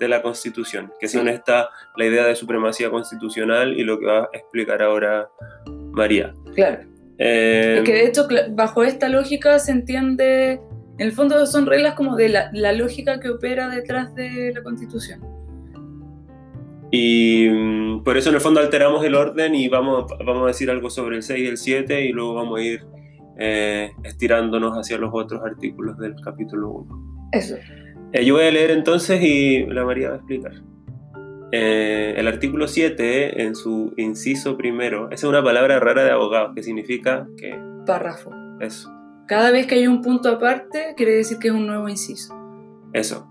la 0.00 0.22
Constitución, 0.22 0.92
que 1.00 1.08
sí. 1.08 1.18
está 1.28 1.70
la 1.96 2.04
idea 2.04 2.24
de 2.24 2.36
supremacía 2.36 2.90
constitucional 2.90 3.78
y 3.78 3.84
lo 3.84 3.98
que 3.98 4.06
va 4.06 4.18
a 4.20 4.28
explicar 4.32 4.82
ahora 4.82 5.28
María. 5.92 6.34
Claro. 6.54 6.82
Eh, 7.18 7.76
es 7.78 7.84
que 7.84 7.92
de 7.92 8.06
hecho, 8.06 8.28
bajo 8.50 8.84
esta 8.84 9.08
lógica 9.08 9.58
se 9.58 9.72
entiende, 9.72 10.52
en 10.98 11.06
el 11.06 11.12
fondo 11.12 11.44
son 11.46 11.66
reglas 11.66 11.94
como 11.94 12.14
de 12.16 12.28
la, 12.28 12.50
la 12.52 12.72
lógica 12.72 13.18
que 13.18 13.30
opera 13.30 13.68
detrás 13.68 14.14
de 14.14 14.52
la 14.54 14.62
Constitución. 14.62 15.37
Y 16.90 17.48
mm, 17.50 18.02
por 18.02 18.16
eso 18.16 18.30
en 18.30 18.36
el 18.36 18.40
fondo 18.40 18.60
alteramos 18.60 19.04
el 19.04 19.14
orden 19.14 19.54
y 19.54 19.68
vamos, 19.68 20.06
vamos 20.24 20.44
a 20.44 20.46
decir 20.46 20.70
algo 20.70 20.90
sobre 20.90 21.16
el 21.16 21.22
6 21.22 21.40
y 21.40 21.46
el 21.46 21.56
7 21.56 22.04
y 22.04 22.12
luego 22.12 22.34
vamos 22.34 22.58
a 22.58 22.62
ir 22.62 22.86
eh, 23.38 23.92
estirándonos 24.04 24.74
hacia 24.76 24.98
los 24.98 25.10
otros 25.12 25.42
artículos 25.44 25.98
del 25.98 26.14
capítulo 26.24 26.70
1. 26.70 27.28
Eso. 27.32 27.56
Eh, 28.12 28.24
yo 28.24 28.34
voy 28.34 28.44
a 28.44 28.50
leer 28.50 28.70
entonces 28.70 29.22
y 29.22 29.66
la 29.66 29.84
María 29.84 30.08
va 30.08 30.14
a 30.14 30.18
explicar. 30.18 30.52
Eh, 31.52 32.14
el 32.16 32.26
artículo 32.26 32.68
7, 32.68 33.42
en 33.42 33.54
su 33.54 33.94
inciso 33.96 34.56
primero, 34.56 35.06
esa 35.10 35.26
es 35.26 35.30
una 35.30 35.42
palabra 35.42 35.78
rara 35.80 36.04
de 36.04 36.10
abogado 36.10 36.54
que 36.54 36.62
significa 36.62 37.26
que... 37.36 37.58
Párrafo. 37.86 38.30
Eso. 38.60 38.90
Cada 39.26 39.50
vez 39.50 39.66
que 39.66 39.76
hay 39.76 39.86
un 39.86 40.02
punto 40.02 40.30
aparte, 40.30 40.94
quiere 40.96 41.14
decir 41.14 41.38
que 41.38 41.48
es 41.48 41.54
un 41.54 41.66
nuevo 41.66 41.88
inciso. 41.88 42.34
Eso. 42.92 43.28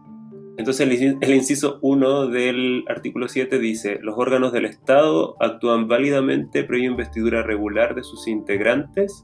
Entonces 0.58 0.88
el, 1.22 1.34
inciso 1.34 1.78
1 1.84 2.28
del 2.30 2.84
artículo 2.88 3.28
7 3.28 3.60
dice, 3.60 4.00
los 4.02 4.18
órganos 4.18 4.52
del 4.52 4.66
Estado 4.66 5.36
actúan 5.40 5.88
válidamente 5.88 6.64
previa 6.64 6.88
investidura 6.88 7.44
regular 7.44 7.94
de 7.94 8.04
sus 8.04 8.28
integrantes 8.28 9.24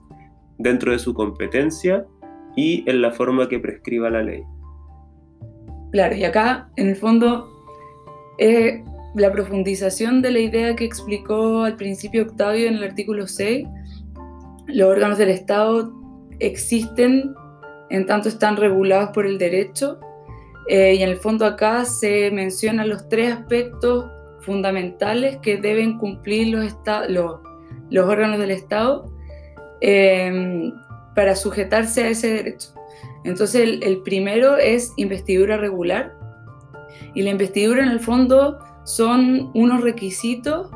dentro 0.59 0.91
de 0.91 0.99
su 0.99 1.15
competencia 1.15 2.05
y 2.55 2.87
en 2.87 3.01
la 3.01 3.11
forma 3.11 3.49
que 3.49 3.57
prescriba 3.57 4.11
la 4.11 4.21
ley. 4.21 4.43
Claro, 5.91 6.15
y 6.15 6.23
acá 6.23 6.69
en 6.75 6.89
el 6.89 6.95
fondo 6.95 7.49
es 8.37 8.83
la 9.15 9.31
profundización 9.31 10.21
de 10.21 10.31
la 10.31 10.39
idea 10.39 10.75
que 10.75 10.85
explicó 10.85 11.63
al 11.63 11.77
principio 11.77 12.23
Octavio 12.23 12.67
en 12.67 12.75
el 12.75 12.83
artículo 12.83 13.25
6. 13.25 13.67
Los 14.67 14.87
órganos 14.87 15.17
del 15.17 15.29
Estado 15.29 15.91
existen 16.39 17.33
en 17.89 18.05
tanto 18.05 18.29
están 18.29 18.55
regulados 18.55 19.09
por 19.09 19.25
el 19.25 19.39
derecho 19.39 19.99
eh, 20.67 20.95
y 20.95 21.03
en 21.03 21.09
el 21.09 21.17
fondo 21.17 21.45
acá 21.45 21.85
se 21.85 22.31
mencionan 22.31 22.89
los 22.89 23.09
tres 23.09 23.33
aspectos 23.33 24.05
fundamentales 24.41 25.37
que 25.37 25.57
deben 25.57 25.97
cumplir 25.97 26.47
los, 26.49 26.75
los, 27.09 27.39
los 27.89 28.09
órganos 28.09 28.39
del 28.39 28.51
Estado 28.51 29.11
em, 29.81 30.73
para 31.15 31.35
sujetarse 31.35 32.03
a 32.03 32.09
ese 32.09 32.33
derecho. 32.33 32.69
Entonces 33.23 33.79
el, 33.81 34.01
primero 34.03 34.57
es 34.57 34.93
investidura 34.97 35.57
regular 35.57 36.13
y 37.13 37.21
la 37.21 37.29
investidura 37.29 37.83
en 37.83 37.89
el 37.89 37.99
fondo 37.99 38.59
son 38.83 39.49
unos 39.53 39.81
requisitos 39.81 40.69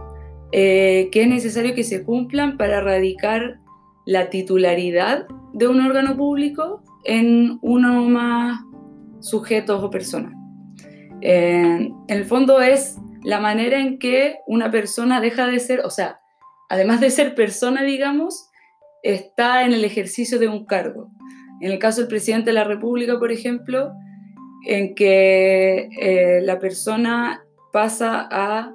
eh, 0.53 1.10
que 1.12 1.24
es 1.24 1.27
necesario 1.27 1.75
que 1.75 1.84
se 1.84 2.03
cumplan 2.03 2.56
para 2.58 2.77
erradicar 2.77 3.60
la 4.06 4.29
titularidad 4.29 5.27
de 5.53 5.67
un 5.67 5.82
órgano 5.82 6.15
público 6.15 6.82
en 7.03 7.60
uno 7.62 8.03
más 8.03 8.62
sujetos 9.29 9.84
o 9.84 9.89
personas. 9.89 10.34
en 11.22 11.93
el 12.07 12.25
fondo 12.25 12.62
es 12.62 12.98
la 13.24 13.39
manera 13.39 13.79
en 13.79 14.00
que 14.00 14.38
una 14.48 14.72
persona 14.72 15.19
deja 15.19 15.48
de 15.48 15.60
ser, 15.60 15.81
o 15.81 15.89
sea, 15.89 16.19
además 16.69 17.01
de 17.01 17.10
ser 17.10 17.36
persona, 17.36 17.84
digamos, 17.84 18.50
está 19.03 19.63
en 19.65 19.74
el 19.74 19.84
ejercicio 19.84 20.39
de 20.39 20.48
un 20.48 20.65
cargo. 20.65 21.10
En 21.62 21.72
el 21.72 21.79
caso 21.79 22.01
del 22.01 22.07
presidente 22.07 22.51
de 22.51 22.53
la 22.53 22.63
República, 22.63 23.17
por 23.19 23.31
ejemplo, 23.31 23.91
en 24.65 24.96
que 24.96 25.89
eh, 26.00 26.41
la 26.41 26.60
persona 26.60 27.43
pasa 27.74 28.27
a 28.31 28.74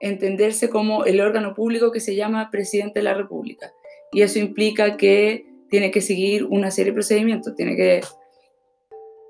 entenderse 0.00 0.68
como 0.68 1.04
el 1.04 1.20
órgano 1.20 1.54
público 1.54 1.90
que 1.90 2.00
se 2.00 2.14
llama 2.14 2.50
presidente 2.50 3.00
de 3.00 3.04
la 3.04 3.14
República. 3.14 3.72
Y 4.12 4.22
eso 4.22 4.38
implica 4.38 4.96
que 4.96 5.46
tiene 5.70 5.90
que 5.90 6.00
seguir 6.00 6.44
una 6.44 6.70
serie 6.70 6.92
de 6.92 6.94
procedimientos, 6.94 7.54
tiene 7.54 7.76
que 7.76 8.00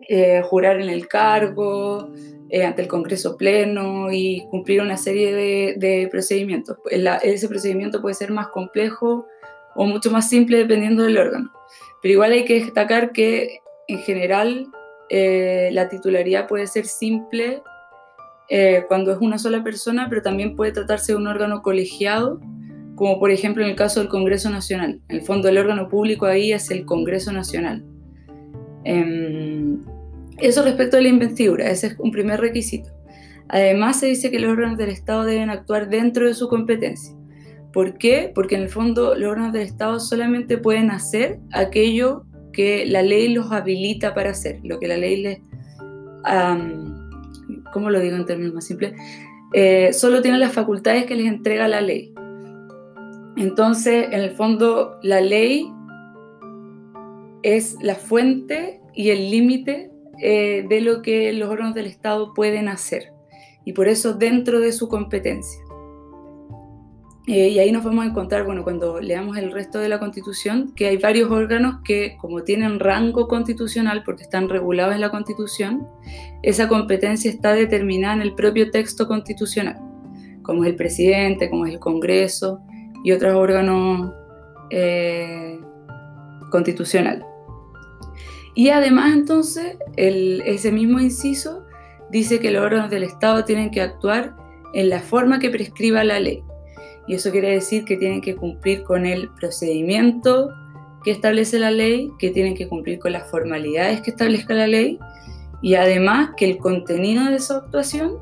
eh, 0.08 0.42
jurar 0.42 0.80
en 0.80 0.88
el 0.88 1.06
cargo, 1.06 2.10
eh, 2.48 2.64
ante 2.64 2.82
el 2.82 2.88
Congreso 2.88 3.36
Pleno 3.36 4.10
y 4.10 4.46
cumplir 4.50 4.80
una 4.80 4.96
serie 4.96 5.34
de, 5.34 6.08
procedimientos. 6.10 6.78
ese 7.22 7.48
procedimiento 7.48 8.00
puede 8.00 8.14
ser 8.14 8.30
más 8.30 8.48
complejo 8.48 9.26
o 9.74 9.84
mucho 9.84 10.10
más 10.10 10.28
simple 10.28 10.58
dependiendo 10.58 11.02
del 11.02 11.18
órgano. 11.18 11.52
Pero 12.00 12.12
igual 12.12 12.32
hay 12.32 12.44
que 12.44 12.54
destacar 12.54 13.12
que 13.12 13.58
en 13.86 13.98
general 13.98 14.68
eh, 15.10 15.68
la 15.72 15.88
titularidad 15.88 16.48
puede 16.48 16.66
ser 16.66 16.86
simple 16.86 17.62
cuando 18.88 19.12
es 19.12 19.18
una 19.18 19.36
sola 19.36 19.62
persona, 19.62 20.06
pero 20.08 20.22
también 20.22 20.56
puede 20.56 20.72
tratarse 20.72 21.12
de 21.12 21.18
un 21.18 21.26
órgano 21.26 21.60
colegiado 21.60 22.40
como 22.98 23.20
por 23.20 23.30
ejemplo 23.30 23.62
en 23.62 23.70
el 23.70 23.76
caso 23.76 24.00
del 24.00 24.08
Congreso 24.08 24.50
Nacional. 24.50 25.00
En 25.08 25.16
el 25.16 25.22
fondo 25.22 25.48
el 25.48 25.56
órgano 25.56 25.88
público 25.88 26.26
ahí 26.26 26.52
es 26.52 26.70
el 26.70 26.84
Congreso 26.84 27.30
Nacional. 27.32 27.84
Em, 28.84 29.57
eso 30.40 30.62
respecto 30.62 30.96
a 30.96 31.00
la 31.00 31.08
investidura, 31.08 31.70
ese 31.70 31.88
es 31.88 31.96
un 31.98 32.10
primer 32.10 32.40
requisito. 32.40 32.90
Además 33.48 34.00
se 34.00 34.06
dice 34.06 34.30
que 34.30 34.38
los 34.38 34.52
órganos 34.52 34.78
del 34.78 34.90
Estado 34.90 35.24
deben 35.24 35.50
actuar 35.50 35.88
dentro 35.88 36.26
de 36.26 36.34
su 36.34 36.48
competencia. 36.48 37.14
¿Por 37.72 37.96
qué? 37.96 38.30
Porque 38.34 38.56
en 38.56 38.62
el 38.62 38.68
fondo 38.68 39.14
los 39.14 39.30
órganos 39.30 39.52
del 39.52 39.62
Estado 39.62 40.00
solamente 40.00 40.58
pueden 40.58 40.90
hacer 40.90 41.38
aquello 41.52 42.24
que 42.52 42.86
la 42.86 43.02
ley 43.02 43.32
los 43.32 43.52
habilita 43.52 44.14
para 44.14 44.30
hacer, 44.30 44.60
lo 44.62 44.78
que 44.78 44.88
la 44.88 44.96
ley 44.96 45.22
les... 45.22 45.38
¿Cómo 47.72 47.90
lo 47.90 48.00
digo 48.00 48.16
en 48.16 48.26
términos 48.26 48.54
más 48.54 48.66
simples? 48.66 48.92
Eh, 49.54 49.92
solo 49.92 50.20
tienen 50.20 50.40
las 50.40 50.52
facultades 50.52 51.06
que 51.06 51.14
les 51.14 51.26
entrega 51.26 51.68
la 51.68 51.80
ley. 51.80 52.12
Entonces, 53.36 54.06
en 54.10 54.20
el 54.20 54.32
fondo, 54.32 54.98
la 55.02 55.20
ley 55.20 55.70
es 57.42 57.76
la 57.80 57.94
fuente 57.94 58.80
y 58.94 59.10
el 59.10 59.30
límite 59.30 59.90
eh, 60.20 60.64
de 60.68 60.80
lo 60.80 61.02
que 61.02 61.32
los 61.32 61.48
órganos 61.48 61.74
del 61.74 61.86
Estado 61.86 62.34
pueden 62.34 62.68
hacer. 62.68 63.12
Y 63.64 63.72
por 63.72 63.88
eso 63.88 64.14
dentro 64.14 64.60
de 64.60 64.72
su 64.72 64.88
competencia. 64.88 65.60
Eh, 67.28 67.50
y 67.50 67.58
ahí 67.58 67.70
nos 67.72 67.84
vamos 67.84 68.06
a 68.06 68.08
encontrar, 68.08 68.44
bueno, 68.44 68.64
cuando 68.64 69.02
leamos 69.02 69.36
el 69.36 69.52
resto 69.52 69.78
de 69.78 69.90
la 69.90 69.98
Constitución, 69.98 70.72
que 70.74 70.86
hay 70.86 70.96
varios 70.96 71.30
órganos 71.30 71.82
que, 71.84 72.16
como 72.18 72.42
tienen 72.42 72.80
rango 72.80 73.28
constitucional, 73.28 74.02
porque 74.02 74.22
están 74.22 74.48
regulados 74.48 74.94
en 74.94 75.02
la 75.02 75.10
Constitución, 75.10 75.86
esa 76.42 76.68
competencia 76.68 77.30
está 77.30 77.52
determinada 77.52 78.14
en 78.14 78.22
el 78.22 78.34
propio 78.34 78.70
texto 78.70 79.06
constitucional, 79.06 79.78
como 80.42 80.64
es 80.64 80.70
el 80.70 80.76
presidente, 80.76 81.50
como 81.50 81.66
es 81.66 81.74
el 81.74 81.80
Congreso, 81.80 82.62
y 83.04 83.12
otros 83.12 83.34
órganos 83.34 84.10
eh, 84.70 85.60
constitucionales. 86.50 87.26
Y 88.58 88.70
además 88.70 89.14
entonces 89.14 89.76
ese 89.96 90.72
mismo 90.72 90.98
inciso 90.98 91.64
dice 92.10 92.40
que 92.40 92.50
los 92.50 92.64
órganos 92.64 92.90
del 92.90 93.04
Estado 93.04 93.44
tienen 93.44 93.70
que 93.70 93.80
actuar 93.80 94.34
en 94.74 94.88
la 94.88 94.98
forma 94.98 95.38
que 95.38 95.48
prescriba 95.48 96.02
la 96.02 96.18
ley. 96.18 96.42
Y 97.06 97.14
eso 97.14 97.30
quiere 97.30 97.50
decir 97.50 97.84
que 97.84 97.96
tienen 97.96 98.20
que 98.20 98.34
cumplir 98.34 98.82
con 98.82 99.06
el 99.06 99.30
procedimiento 99.38 100.50
que 101.04 101.12
establece 101.12 101.60
la 101.60 101.70
ley, 101.70 102.10
que 102.18 102.30
tienen 102.30 102.56
que 102.56 102.66
cumplir 102.66 102.98
con 102.98 103.12
las 103.12 103.30
formalidades 103.30 104.00
que 104.00 104.10
establezca 104.10 104.54
la 104.54 104.66
ley 104.66 104.98
y 105.62 105.76
además 105.76 106.30
que 106.36 106.50
el 106.50 106.58
contenido 106.58 107.26
de 107.26 107.38
su 107.38 107.52
actuación 107.52 108.18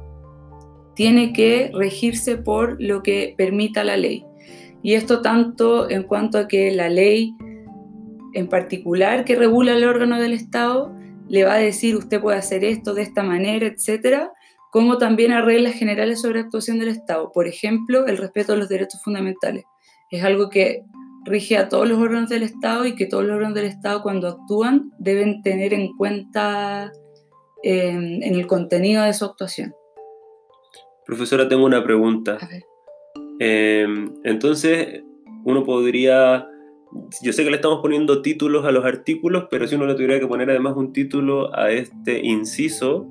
tiene 0.95 1.33
que 1.33 1.71
regirse 1.73 2.37
por 2.37 2.77
lo 2.79 3.03
que 3.03 3.35
permita 3.39 3.85
la 3.85 3.97
ley. 3.97 4.27
Y 4.83 4.93
esto 4.93 5.23
tanto 5.23 5.89
en 5.89 6.03
cuanto 6.03 6.37
a 6.37 6.47
que 6.47 6.73
la 6.73 6.91
ley 6.91 7.35
en 8.37 8.49
particular 8.49 9.25
que 9.25 9.35
regula 9.35 9.73
el 9.75 9.85
órgano 9.85 10.21
del 10.21 10.33
Estado 10.33 10.95
le 11.29 11.45
va 11.45 11.55
a 11.55 11.59
decir 11.59 11.97
usted 11.97 12.21
puede 12.21 12.39
hacer 12.39 12.65
esto 12.65 12.95
de 12.95 13.03
esta 13.03 13.23
manera, 13.23 13.67
etcétera, 13.67 14.33
como 14.71 14.99
también 14.99 15.33
a 15.33 15.43
reglas 15.43 15.75
generales 15.75 16.21
sobre 16.21 16.41
actuación 16.41 16.79
del 16.79 16.89
Estado. 16.89 17.33
Por 17.33 17.49
ejemplo, 17.49 18.07
el 18.07 18.19
respeto 18.19 18.53
a 18.53 18.57
los 18.57 18.69
derechos 18.69 19.03
fundamentales. 19.03 19.65
Es 20.11 20.23
algo 20.23 20.51
que 20.51 20.83
rige 21.25 21.57
a 21.57 21.69
todos 21.69 21.89
los 21.89 21.99
órganos 21.99 22.29
del 22.29 22.43
Estado 22.43 22.85
y 22.87 22.95
que 22.95 23.07
todos 23.07 23.25
los 23.25 23.35
órganos 23.35 23.55
del 23.55 23.65
Estado 23.65 24.03
cuando 24.03 24.29
actúan 24.29 24.93
deben 24.99 25.43
tener 25.43 25.73
en 25.73 25.97
cuenta 25.97 26.93
eh, 27.63 27.89
en 27.89 28.35
el 28.35 28.47
contenido 28.47 29.03
de 29.03 29.15
su 29.15 29.25
actuación. 29.25 29.75
Profesora, 31.07 31.49
tengo 31.49 31.65
una 31.65 31.83
pregunta. 31.83 32.39
A 32.41 32.47
ver. 32.47 32.63
Em, 33.39 34.13
entonces, 34.25 35.03
uno 35.45 35.65
podría, 35.65 36.47
yo 37.23 37.33
sé 37.33 37.45
que 37.45 37.51
le 37.51 37.57
estamos 37.57 37.81
poniendo 37.81 38.23
títulos 38.23 38.65
a 38.65 38.71
los 38.71 38.85
artículos, 38.85 39.47
pero 39.51 39.67
si 39.67 39.75
uno 39.75 39.87
le 39.87 39.95
tuviera 39.95 40.19
que 40.19 40.27
poner 40.27 40.51
además 40.51 40.75
un 40.77 40.93
título 40.93 41.55
a 41.57 41.71
este 41.71 42.25
inciso, 42.25 43.07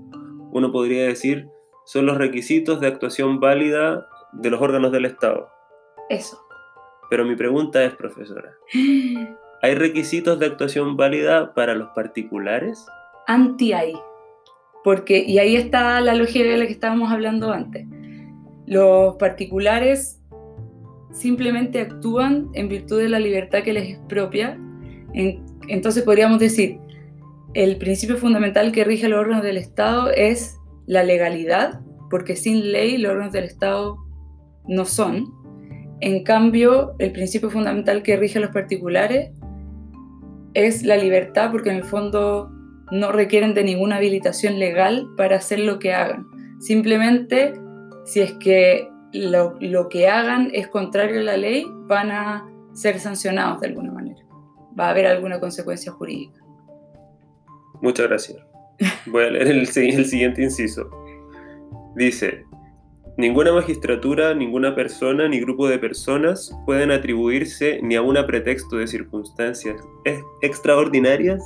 uno 0.51 0.71
podría 0.71 1.03
decir, 1.03 1.47
son 1.85 2.05
los 2.05 2.17
requisitos 2.17 2.79
de 2.79 2.87
actuación 2.87 3.39
válida 3.39 4.07
de 4.33 4.49
los 4.49 4.61
órganos 4.61 4.91
del 4.91 5.05
Estado. 5.05 5.49
Eso. 6.09 6.39
Pero 7.09 7.25
mi 7.25 7.35
pregunta 7.35 7.83
es, 7.83 7.93
profesora, 7.95 8.53
¿hay 9.61 9.75
requisitos 9.75 10.39
de 10.39 10.47
actuación 10.47 10.97
válida 10.97 11.53
para 11.53 11.75
los 11.75 11.89
particulares? 11.89 12.85
Anti 13.27 13.73
hay. 13.73 13.93
Porque, 14.83 15.23
y 15.25 15.39
ahí 15.39 15.55
está 15.55 15.99
la 16.01 16.13
lógica 16.13 16.47
de 16.47 16.57
la 16.57 16.65
que 16.65 16.73
estábamos 16.73 17.11
hablando 17.11 17.51
antes. 17.51 17.87
Los 18.67 19.15
particulares 19.15 20.21
simplemente 21.15 21.79
actúan 21.79 22.49
en 22.53 22.67
virtud 22.67 22.99
de 22.99 23.09
la 23.09 23.19
libertad 23.19 23.63
que 23.63 23.73
les 23.73 23.89
es 23.89 23.99
propia. 24.09 24.59
entonces 25.67 26.03
podríamos 26.03 26.39
decir, 26.39 26.77
el 27.53 27.77
principio 27.77 28.17
fundamental 28.17 28.73
que 28.73 28.83
rige 28.83 29.07
los 29.07 29.19
órganos 29.19 29.43
del 29.43 29.57
Estado 29.57 30.11
es 30.11 30.57
la 30.87 31.03
legalidad, 31.03 31.79
porque 32.09 32.35
sin 32.35 32.71
ley 32.73 32.97
los 32.97 33.13
órganos 33.13 33.31
del 33.31 33.45
Estado 33.45 33.97
no 34.67 34.83
son. 34.83 35.33
En 36.01 36.23
cambio, 36.23 36.95
el 36.99 37.13
principio 37.13 37.49
fundamental 37.49 38.03
que 38.03 38.17
rige 38.17 38.39
a 38.39 38.41
los 38.41 38.51
particulares 38.51 39.31
es 40.53 40.83
la 40.83 40.97
libertad, 40.97 41.49
porque 41.51 41.69
en 41.69 41.77
el 41.77 41.85
fondo 41.85 42.51
no 42.91 43.13
requieren 43.13 43.53
de 43.53 43.63
ninguna 43.63 43.95
habilitación 43.97 44.59
legal 44.59 45.07
para 45.15 45.37
hacer 45.37 45.59
lo 45.59 45.79
que 45.79 45.93
hagan. 45.93 46.27
Simplemente 46.59 47.53
si 48.03 48.19
es 48.19 48.33
que 48.33 48.89
lo, 49.15 49.89
que 49.89 50.07
hagan 50.07 50.49
es 50.53 50.67
contrario 50.67 51.19
a 51.19 51.23
la 51.23 51.37
ley, 51.37 51.65
van 51.87 52.11
a 52.11 52.45
ser 52.73 52.99
sancionados 52.99 53.61
de 53.61 53.67
alguna 53.67 53.91
manera. 53.91 54.19
Va 54.77 54.87
a 54.87 54.89
haber 54.91 55.07
alguna 55.07 55.39
consecuencia 55.39 55.91
jurídica. 55.91 56.41
Muchas 57.81 58.07
gracias. 58.07 58.37
Voy 59.05 59.23
a 59.23 59.29
leer 59.29 59.47
el, 59.47 59.59
el 59.59 60.05
siguiente 60.05 60.43
inciso. 60.43 60.89
Dice, 61.95 62.45
Ninguna 63.17 63.53
magistratura, 63.53 64.33
ninguna 64.33 64.75
persona 64.75 65.29
ni 65.29 65.39
grupo 65.39 65.69
de 65.69 65.79
personas 65.79 66.53
pueden 66.65 66.91
atribuirse 66.91 67.79
ni 67.81 67.95
a 67.95 68.01
un 68.01 68.17
pretexto 68.27 68.75
de 68.75 68.87
circunstancias 68.87 69.81
extraordinarias 70.41 71.41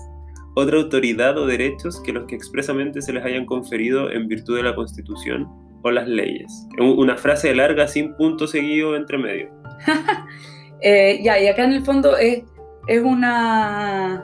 otra 0.56 0.78
autoridad 0.78 1.38
o 1.38 1.46
derechos 1.46 2.02
que 2.02 2.12
los 2.12 2.26
que 2.26 2.34
expresamente 2.34 3.04
se 3.04 3.14
les 3.14 3.24
hayan 3.24 3.46
conferido 3.46 4.10
en 4.10 4.28
virtud 4.28 4.58
de 4.58 4.64
la 4.64 4.74
Constitución 4.74 5.48
o 5.84 5.92
las 5.92 6.08
leyes. 6.08 6.68
Una 6.80 7.18
frase 7.18 7.54
larga 7.54 7.88
sin 7.88 8.14
punto 8.16 8.48
seguido 8.48 8.96
entre 8.96 9.18
medio. 9.18 9.50
Eh, 10.82 11.20
ya, 11.22 11.38
y 11.38 11.46
acá 11.46 11.66
en 11.66 11.74
el 11.74 11.84
fondo 11.84 12.16
es, 12.16 12.44
es 12.88 13.04
una 13.04 14.24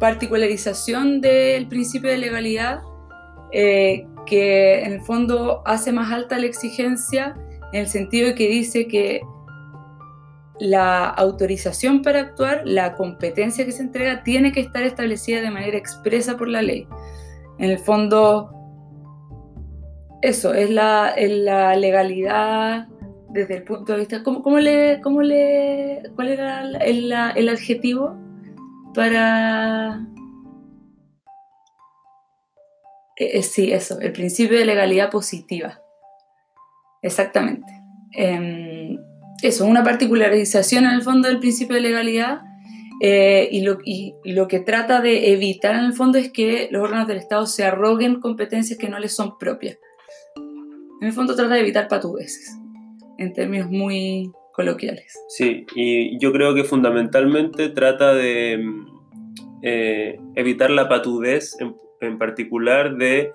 particularización 0.00 1.20
del 1.20 1.68
principio 1.68 2.10
de 2.10 2.18
legalidad 2.18 2.80
eh, 3.52 4.08
que 4.26 4.82
en 4.82 4.94
el 4.94 5.00
fondo 5.02 5.62
hace 5.64 5.92
más 5.92 6.10
alta 6.10 6.40
la 6.40 6.46
exigencia 6.46 7.36
en 7.72 7.82
el 7.82 7.86
sentido 7.86 8.26
de 8.26 8.34
que 8.34 8.48
dice 8.48 8.88
que 8.88 9.20
la 10.58 11.06
autorización 11.06 12.02
para 12.02 12.20
actuar, 12.20 12.62
la 12.64 12.94
competencia 12.94 13.64
que 13.64 13.72
se 13.72 13.82
entrega, 13.82 14.22
tiene 14.22 14.52
que 14.52 14.60
estar 14.60 14.82
establecida 14.82 15.40
de 15.40 15.50
manera 15.50 15.76
expresa 15.76 16.36
por 16.36 16.48
la 16.48 16.62
ley. 16.62 16.86
En 17.58 17.70
el 17.70 17.78
fondo, 17.78 18.50
eso 20.22 20.54
es 20.54 20.70
la, 20.70 21.14
legalidad 21.16 22.86
desde 23.30 23.56
el 23.56 23.64
punto 23.64 23.92
de 23.92 23.98
vista. 23.98 24.22
¿Cómo, 24.22 24.58
le, 24.58 25.00
cómo 25.02 25.20
le, 25.20 26.02
¿Cuál 26.14 26.28
era 26.28 26.62
el, 26.62 27.48
adjetivo 27.48 28.16
para.? 28.94 30.06
Eh, 33.16 33.38
eh, 33.38 33.42
sí, 33.42 33.72
eso, 33.72 34.00
el 34.00 34.12
principio 34.12 34.58
de 34.58 34.64
legalidad 34.64 35.10
positiva. 35.10 35.80
Exactamente. 37.02 37.66
Em, 38.12 38.98
eso, 39.42 39.66
una 39.66 39.82
particularización 39.82 40.84
en 40.84 40.92
el 40.92 41.02
fondo 41.02 41.28
del 41.28 41.40
principio 41.40 41.74
de 41.74 41.82
legalidad 41.82 42.42
eh, 43.00 43.48
y, 43.50 43.62
lo, 43.62 43.78
y, 43.84 44.14
lo, 44.24 44.46
que 44.46 44.60
trata 44.60 45.00
de 45.00 45.32
evitar 45.32 45.74
en 45.74 45.86
el 45.86 45.92
fondo 45.94 46.18
es 46.18 46.30
que 46.30 46.68
los 46.70 46.82
órganos 46.82 47.08
del 47.08 47.16
Estado 47.16 47.46
se 47.46 47.64
arroguen 47.64 48.20
competencias 48.20 48.78
que 48.78 48.88
no 48.88 49.00
les 49.00 49.16
son 49.16 49.36
propias. 49.38 49.78
En 51.02 51.08
el 51.08 51.14
fondo 51.14 51.34
trata 51.34 51.54
de 51.54 51.60
evitar 51.62 51.88
patudeces, 51.88 52.56
en 53.18 53.32
términos 53.32 53.68
muy 53.68 54.30
coloquiales. 54.52 55.12
Sí, 55.30 55.66
y 55.74 56.16
yo 56.20 56.30
creo 56.32 56.54
que 56.54 56.62
fundamentalmente 56.62 57.70
trata 57.70 58.14
de 58.14 58.64
eh, 59.62 60.20
evitar 60.36 60.70
la 60.70 60.88
patudez, 60.88 61.60
en, 61.60 61.74
en 62.02 62.18
particular 62.18 62.94
de 62.98 63.32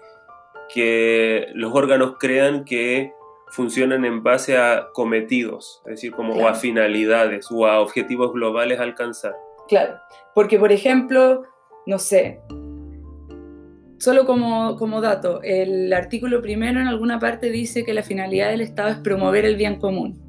que 0.73 1.47
los 1.55 1.73
órganos 1.75 2.13
crean 2.17 2.63
que 2.63 3.11
funcionan 3.49 4.05
en 4.05 4.23
base 4.23 4.55
a 4.55 4.87
cometidos, 4.93 5.81
es 5.87 5.95
decir, 5.95 6.13
como 6.13 6.47
a 6.47 6.53
finalidades 6.53 7.47
o 7.51 7.67
a 7.67 7.81
objetivos 7.81 8.31
globales 8.31 8.79
a 8.79 8.83
alcanzar. 8.83 9.35
Claro, 9.67 9.97
porque 10.33 10.57
por 10.57 10.71
ejemplo, 10.71 11.43
no 11.85 11.99
sé, 11.99 12.39
solo 13.99 14.25
como, 14.25 15.01
dato, 15.01 15.41
el 15.43 15.91
artículo 15.93 16.41
primero 16.41 16.79
en 16.79 16.87
alguna 16.87 17.19
parte 17.19 17.49
dice 17.49 17.83
que 17.83 17.93
la 17.93 18.03
finalidad 18.03 18.49
del 18.49 18.61
Estado 18.61 18.89
es 18.89 18.97
promover 18.97 19.45
el 19.45 19.55
bien 19.55 19.79
común. 19.79 20.21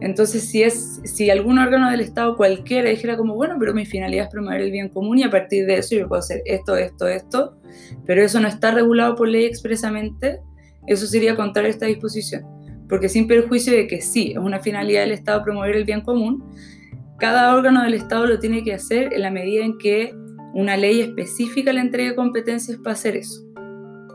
Entonces, 0.00 0.48
si, 0.48 0.62
si 0.70 1.30
algún 1.30 1.58
órgano 1.58 1.90
del 1.90 2.00
Estado 2.00 2.36
cualquiera 2.36 2.90
dijera 2.90 3.16
como, 3.16 3.34
bueno, 3.34 3.56
pero 3.58 3.74
mi 3.74 3.84
finalidad 3.84 4.26
es 4.26 4.30
promover 4.30 4.60
el 4.60 4.70
bien 4.70 4.88
común 4.88 5.18
y 5.18 5.24
a 5.24 5.30
partir 5.30 5.66
de 5.66 5.78
eso 5.78 5.96
yo 5.96 6.06
puedo 6.06 6.20
hacer 6.20 6.42
esto, 6.44 6.76
esto, 6.76 7.08
esto, 7.08 7.58
pero 8.06 8.22
eso 8.22 8.38
no 8.38 8.46
está 8.46 8.70
regulado 8.70 9.16
por 9.16 9.28
ley 9.28 9.44
expresamente, 9.44 10.40
eso 10.86 11.06
sería 11.06 11.34
contrario 11.34 11.68
a 11.68 11.72
esta 11.72 11.86
disposición 11.86 12.58
porque 12.88 13.08
sin 13.08 13.26
perjuicio 13.26 13.72
de 13.72 13.86
que 13.86 14.00
sí, 14.00 14.32
es 14.32 14.38
una 14.38 14.60
finalidad 14.60 15.02
del 15.02 15.12
Estado 15.12 15.44
promover 15.44 15.76
el 15.76 15.84
bien 15.84 16.00
común, 16.00 16.42
cada 17.18 17.54
órgano 17.54 17.82
del 17.82 17.94
Estado 17.94 18.26
lo 18.26 18.38
tiene 18.38 18.64
que 18.64 18.72
hacer 18.72 19.12
en 19.12 19.22
la 19.22 19.30
medida 19.30 19.64
en 19.64 19.76
que 19.78 20.14
una 20.54 20.76
ley 20.76 21.00
específica 21.00 21.72
le 21.72 21.80
entregue 21.80 22.14
competencias 22.14 22.78
para 22.78 22.92
hacer 22.92 23.16
eso. 23.16 23.42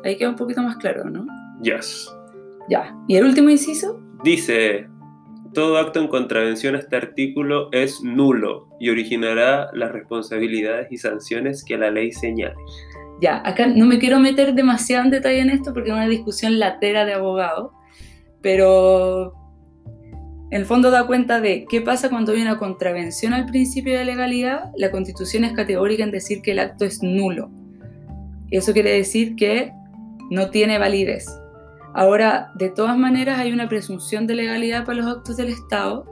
Ahí 0.04 0.18
queda 0.18 0.30
un 0.30 0.36
poquito 0.36 0.62
más 0.62 0.78
claro, 0.78 1.10
¿no? 1.10 1.26
Yes. 1.62 2.10
Ya. 2.70 2.96
¿Y 3.08 3.16
el 3.16 3.26
último 3.26 3.50
inciso? 3.50 4.02
Dice, 4.24 4.88
todo 5.54 5.78
acto 5.78 6.00
en 6.00 6.08
contravención 6.08 6.76
a 6.76 6.80
este 6.80 6.96
artículo 6.96 7.70
es 7.72 8.02
nulo 8.02 8.68
y 8.80 8.90
originará 8.90 9.70
las 9.74 9.92
responsabilidades 9.92 10.92
y 10.92 10.98
sanciones 10.98 11.64
que 11.64 11.78
la 11.78 11.92
ley 11.92 12.12
señale. 12.12 12.56
Ya, 13.22 13.42
acá 13.46 13.68
no 13.68 13.86
me 13.86 14.00
quiero 14.00 14.20
meter 14.20 14.54
demasiado 14.54 15.06
en 15.06 15.12
detalle 15.12 15.40
en 15.40 15.50
esto 15.50 15.74
porque 15.74 15.90
es 15.90 15.96
una 15.96 16.08
discusión 16.08 16.60
latera 16.60 17.06
de 17.06 17.14
abogados, 17.14 17.72
pero 18.42 19.34
en 20.54 20.60
el 20.60 20.68
fondo 20.68 20.92
da 20.92 21.08
cuenta 21.08 21.42
de 21.42 21.66
qué 21.68 21.82
pasa 21.82 22.12
cuando 22.12 22.32
hay 22.32 22.44
una 22.44 22.60
contravención 22.60 23.34
al 23.34 23.48
principio 23.48 23.98
de 23.98 24.06
legalidad. 24.06 24.70
La 24.78 24.92
constitución 24.92 25.46
es 25.46 25.54
categórica 25.54 26.04
en 26.04 26.12
decir 26.12 26.44
que 26.44 26.52
el 26.52 26.60
acto 26.60 26.86
es 26.86 27.02
nulo. 27.02 27.50
Eso 28.52 28.72
quiere 28.72 28.92
decir 28.92 29.36
que 29.36 29.74
no 30.30 30.52
tiene 30.52 30.78
validez. 30.78 31.26
Ahora, 31.96 32.52
de 32.54 32.70
todas 32.70 32.96
maneras, 32.96 33.40
hay 33.40 33.52
una 33.52 33.68
presunción 33.68 34.28
de 34.28 34.36
legalidad 34.36 34.86
para 34.86 35.00
los 35.00 35.08
actos 35.08 35.38
del 35.38 35.50
Estado. 35.50 36.06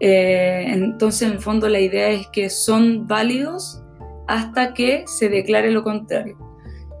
Eh, 0.00 0.64
entonces, 0.66 1.28
en 1.28 1.34
el 1.34 1.38
fondo, 1.38 1.68
la 1.68 1.78
idea 1.78 2.08
es 2.08 2.26
que 2.32 2.50
son 2.50 3.06
válidos 3.06 3.84
hasta 4.26 4.74
que 4.74 5.04
se 5.06 5.28
declare 5.28 5.70
lo 5.70 5.84
contrario. 5.84 6.36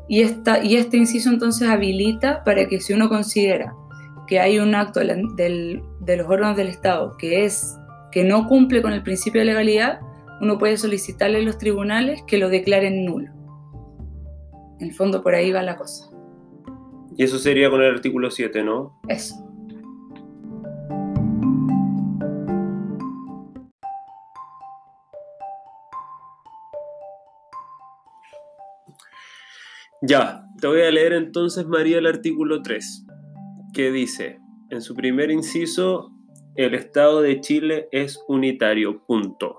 Y, 0.08 0.22
esta, 0.22 0.62
y 0.62 0.76
este 0.76 0.98
inciso 0.98 1.30
entonces 1.30 1.68
habilita 1.68 2.44
para 2.44 2.68
que 2.68 2.80
si 2.80 2.92
uno 2.92 3.08
considera 3.08 3.74
que 4.30 4.38
hay 4.38 4.60
un 4.60 4.76
acto 4.76 5.00
de 5.00 6.16
los 6.16 6.28
órganos 6.28 6.56
del 6.56 6.68
Estado 6.68 7.16
que 7.18 7.44
es 7.44 7.76
que 8.12 8.22
no 8.22 8.46
cumple 8.46 8.80
con 8.80 8.92
el 8.92 9.02
principio 9.02 9.40
de 9.40 9.46
legalidad, 9.46 9.98
uno 10.40 10.56
puede 10.56 10.76
solicitarle 10.76 11.38
a 11.38 11.42
los 11.42 11.58
tribunales 11.58 12.22
que 12.28 12.38
lo 12.38 12.48
declaren 12.48 13.04
nulo. 13.04 13.32
En 14.78 14.86
el 14.86 14.94
fondo 14.94 15.24
por 15.24 15.34
ahí 15.34 15.50
va 15.50 15.64
la 15.64 15.76
cosa. 15.76 16.10
Y 17.16 17.24
eso 17.24 17.40
sería 17.40 17.70
con 17.70 17.82
el 17.82 17.92
artículo 17.92 18.30
7, 18.30 18.62
¿no? 18.62 19.00
Eso. 19.08 19.34
Ya, 30.02 30.44
te 30.60 30.68
voy 30.68 30.82
a 30.82 30.90
leer 30.92 31.14
entonces, 31.14 31.66
María, 31.66 31.98
el 31.98 32.06
artículo 32.06 32.62
3 32.62 33.06
que 33.72 33.90
dice, 33.90 34.38
en 34.70 34.80
su 34.80 34.94
primer 34.94 35.30
inciso, 35.30 36.10
el 36.56 36.74
Estado 36.74 37.22
de 37.22 37.40
Chile 37.40 37.88
es 37.92 38.22
unitario, 38.28 39.02
punto. 39.02 39.56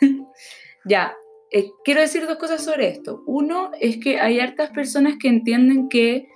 ya, 0.84 1.16
eh, 1.50 1.70
quiero 1.84 2.00
decir 2.00 2.26
dos 2.26 2.38
cosas 2.38 2.64
sobre 2.64 2.88
esto. 2.88 3.22
Uno 3.26 3.70
es 3.80 3.98
que 3.98 4.20
hay 4.20 4.40
hartas 4.40 4.70
personas 4.70 5.16
que 5.20 5.28
entienden 5.28 5.88
que 5.88 6.28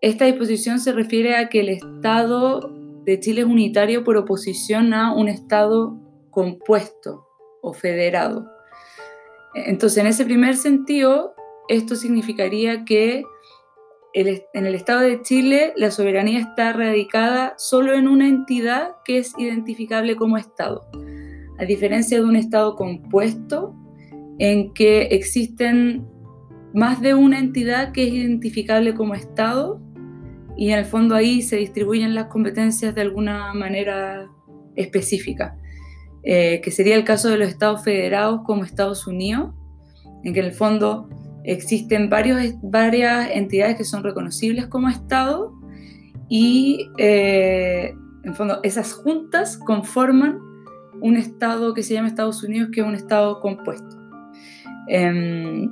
esta 0.00 0.24
disposición 0.24 0.80
se 0.80 0.92
refiere 0.92 1.36
a 1.36 1.48
que 1.48 1.60
el 1.60 1.68
Estado 1.68 2.72
de 3.04 3.20
Chile 3.20 3.42
es 3.42 3.46
unitario 3.46 4.04
por 4.04 4.16
oposición 4.16 4.94
a 4.94 5.14
un 5.14 5.28
Estado 5.28 5.96
compuesto 6.30 7.26
o 7.60 7.72
federado. 7.72 8.46
Entonces, 9.54 9.98
en 9.98 10.06
ese 10.06 10.24
primer 10.24 10.56
sentido, 10.56 11.34
esto 11.68 11.94
significaría 11.94 12.84
que 12.84 13.22
en 14.14 14.66
el 14.66 14.74
Estado 14.74 15.00
de 15.00 15.22
Chile 15.22 15.72
la 15.76 15.90
soberanía 15.90 16.40
está 16.40 16.72
radicada 16.72 17.54
solo 17.56 17.94
en 17.94 18.08
una 18.08 18.28
entidad 18.28 18.96
que 19.04 19.18
es 19.18 19.32
identificable 19.38 20.16
como 20.16 20.36
Estado, 20.36 20.86
a 21.58 21.64
diferencia 21.64 22.18
de 22.18 22.24
un 22.24 22.36
Estado 22.36 22.76
compuesto 22.76 23.74
en 24.38 24.72
que 24.74 25.02
existen 25.02 26.06
más 26.74 27.00
de 27.00 27.14
una 27.14 27.38
entidad 27.38 27.92
que 27.92 28.06
es 28.06 28.12
identificable 28.12 28.94
como 28.94 29.14
Estado 29.14 29.80
y 30.56 30.70
en 30.70 30.78
el 30.78 30.84
fondo 30.84 31.14
ahí 31.14 31.42
se 31.42 31.56
distribuyen 31.56 32.14
las 32.14 32.26
competencias 32.26 32.94
de 32.94 33.00
alguna 33.00 33.52
manera 33.54 34.28
específica, 34.76 35.56
eh, 36.22 36.60
que 36.62 36.70
sería 36.70 36.96
el 36.96 37.04
caso 37.04 37.28
de 37.28 37.38
los 37.38 37.48
Estados 37.48 37.82
federados 37.82 38.42
como 38.44 38.64
Estados 38.64 39.06
Unidos, 39.06 39.54
en 40.24 40.34
que 40.34 40.40
en 40.40 40.46
el 40.46 40.52
fondo 40.52 41.08
Existen 41.44 42.08
varias 42.08 43.30
entidades 43.32 43.76
que 43.76 43.84
son 43.84 44.04
reconocibles 44.04 44.66
como 44.68 44.88
Estado 44.88 45.52
y, 46.28 46.88
eh, 46.98 47.94
en 48.24 48.34
fondo, 48.34 48.60
esas 48.62 48.94
juntas 48.94 49.58
conforman 49.58 50.38
un 51.02 51.16
Estado 51.16 51.74
que 51.74 51.82
se 51.82 51.94
llama 51.94 52.08
Estados 52.08 52.42
Unidos, 52.42 52.70
que 52.72 52.80
es 52.80 52.86
un 52.86 52.94
Estado 52.94 53.40
compuesto. 53.40 53.96
Em, 54.88 55.70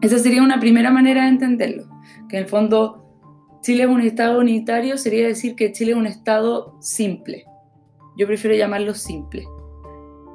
esa 0.00 0.18
sería 0.18 0.42
una 0.42 0.60
primera 0.60 0.90
manera 0.90 1.24
de 1.24 1.28
entenderlo, 1.28 1.84
que 2.28 2.36
en 2.36 2.44
el 2.44 2.48
fondo 2.48 3.04
Chile 3.62 3.82
es 3.82 3.88
un 3.88 4.00
Estado 4.00 4.38
unitario, 4.38 4.96
sería 4.96 5.26
decir 5.26 5.56
que 5.56 5.72
Chile 5.72 5.92
es 5.92 5.98
un 5.98 6.06
Estado 6.06 6.76
simple. 6.80 7.44
Yo 8.16 8.26
prefiero 8.26 8.56
llamarlo 8.56 8.94
simple. 8.94 9.44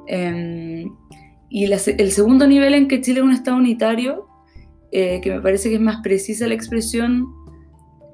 Em, 0.06 0.90
y 1.48 1.64
el 1.64 2.10
segundo 2.12 2.46
nivel 2.46 2.74
en 2.74 2.88
que 2.88 3.00
Chile 3.00 3.20
es 3.20 3.24
un 3.24 3.32
Estado 3.32 3.56
unitario 3.56 4.29
eh, 4.92 5.20
que 5.20 5.30
me 5.30 5.40
parece 5.40 5.68
que 5.68 5.76
es 5.76 5.80
más 5.80 6.00
precisa 6.02 6.46
la 6.46 6.54
expresión, 6.54 7.26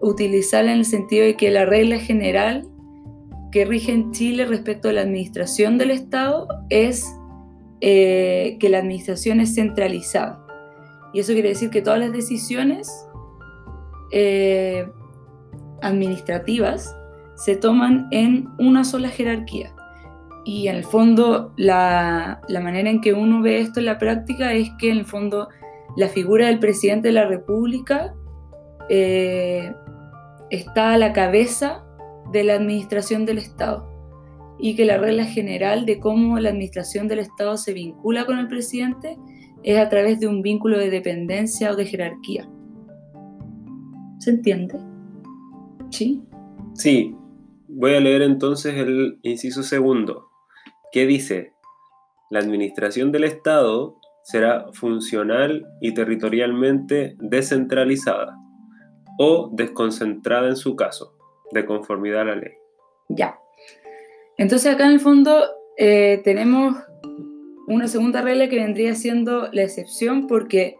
utilizarla 0.00 0.72
en 0.72 0.78
el 0.78 0.84
sentido 0.84 1.24
de 1.24 1.36
que 1.36 1.50
la 1.50 1.64
regla 1.64 1.98
general 1.98 2.68
que 3.50 3.64
rige 3.64 3.92
en 3.92 4.12
Chile 4.12 4.44
respecto 4.44 4.88
a 4.88 4.92
la 4.92 5.02
administración 5.02 5.78
del 5.78 5.90
Estado 5.90 6.46
es 6.68 7.06
eh, 7.80 8.58
que 8.60 8.68
la 8.68 8.78
administración 8.78 9.40
es 9.40 9.54
centralizada. 9.54 10.44
Y 11.14 11.20
eso 11.20 11.32
quiere 11.32 11.50
decir 11.50 11.70
que 11.70 11.80
todas 11.80 11.98
las 11.98 12.12
decisiones 12.12 12.90
eh, 14.12 14.86
administrativas 15.80 16.94
se 17.36 17.56
toman 17.56 18.08
en 18.10 18.48
una 18.58 18.84
sola 18.84 19.08
jerarquía. 19.08 19.74
Y 20.44 20.68
en 20.68 20.76
el 20.76 20.84
fondo, 20.84 21.52
la, 21.56 22.40
la 22.48 22.60
manera 22.60 22.90
en 22.90 23.00
que 23.00 23.12
uno 23.12 23.42
ve 23.42 23.60
esto 23.60 23.80
en 23.80 23.86
la 23.86 23.98
práctica 23.98 24.52
es 24.52 24.70
que 24.78 24.90
en 24.90 24.98
el 24.98 25.06
fondo 25.06 25.48
la 25.96 26.09
figura 26.09 26.46
del 26.46 26.59
presidente 26.59 27.09
de 27.09 27.14
la 27.14 27.26
República 27.26 28.14
eh, 28.88 29.72
está 30.50 30.92
a 30.92 30.98
la 30.98 31.12
cabeza 31.12 31.85
de 32.32 32.44
la 32.44 32.54
administración 32.54 33.24
del 33.24 33.38
Estado. 33.38 33.94
y 34.59 34.74
que 34.74 34.87
la 34.87 34.96
regla 34.96 35.26
general 35.26 35.85
de 35.85 36.00
cómo 36.00 36.38
la 36.38 36.48
administración 36.48 37.09
del 37.09 37.18
Estado 37.18 37.59
se 37.59 37.74
vincula 37.74 38.24
con 38.24 38.38
el 38.38 38.48
presidente 38.48 39.18
es 39.62 39.78
a 39.78 39.90
través 39.90 40.18
de 40.18 40.28
un 40.28 40.40
vínculo 40.40 40.78
de 40.78 40.88
dependencia 40.88 41.72
o 41.72 41.76
de 41.76 41.85
jerarquía. 41.85 42.48
¿Se 44.18 44.30
entiende? 44.30 44.78
¿Sí? 45.90 46.22
Sí. 46.72 47.14
Voy 47.68 47.96
a 47.96 48.00
leer 48.00 48.22
entonces 48.22 48.76
el 48.76 49.18
inciso 49.22 49.62
segundo, 49.62 50.30
que 50.90 51.06
dice, 51.06 51.52
la 52.30 52.38
administración 52.38 53.12
del 53.12 53.24
Estado 53.24 53.98
será 54.26 54.66
funcional 54.72 55.64
y 55.80 55.94
territorialmente 55.94 57.14
descentralizada 57.20 58.36
o 59.20 59.50
desconcentrada 59.52 60.48
en 60.48 60.56
su 60.56 60.74
caso, 60.74 61.16
de 61.52 61.64
conformidad 61.64 62.22
a 62.22 62.24
la 62.24 62.34
ley. 62.34 62.52
Ya. 63.08 63.38
Entonces 64.36 64.74
acá 64.74 64.86
en 64.86 64.94
el 64.94 65.00
fondo 65.00 65.44
eh, 65.78 66.20
tenemos 66.24 66.76
una 67.68 67.86
segunda 67.86 68.20
regla 68.20 68.48
que 68.48 68.56
vendría 68.56 68.96
siendo 68.96 69.48
la 69.52 69.62
excepción 69.62 70.26
porque 70.26 70.76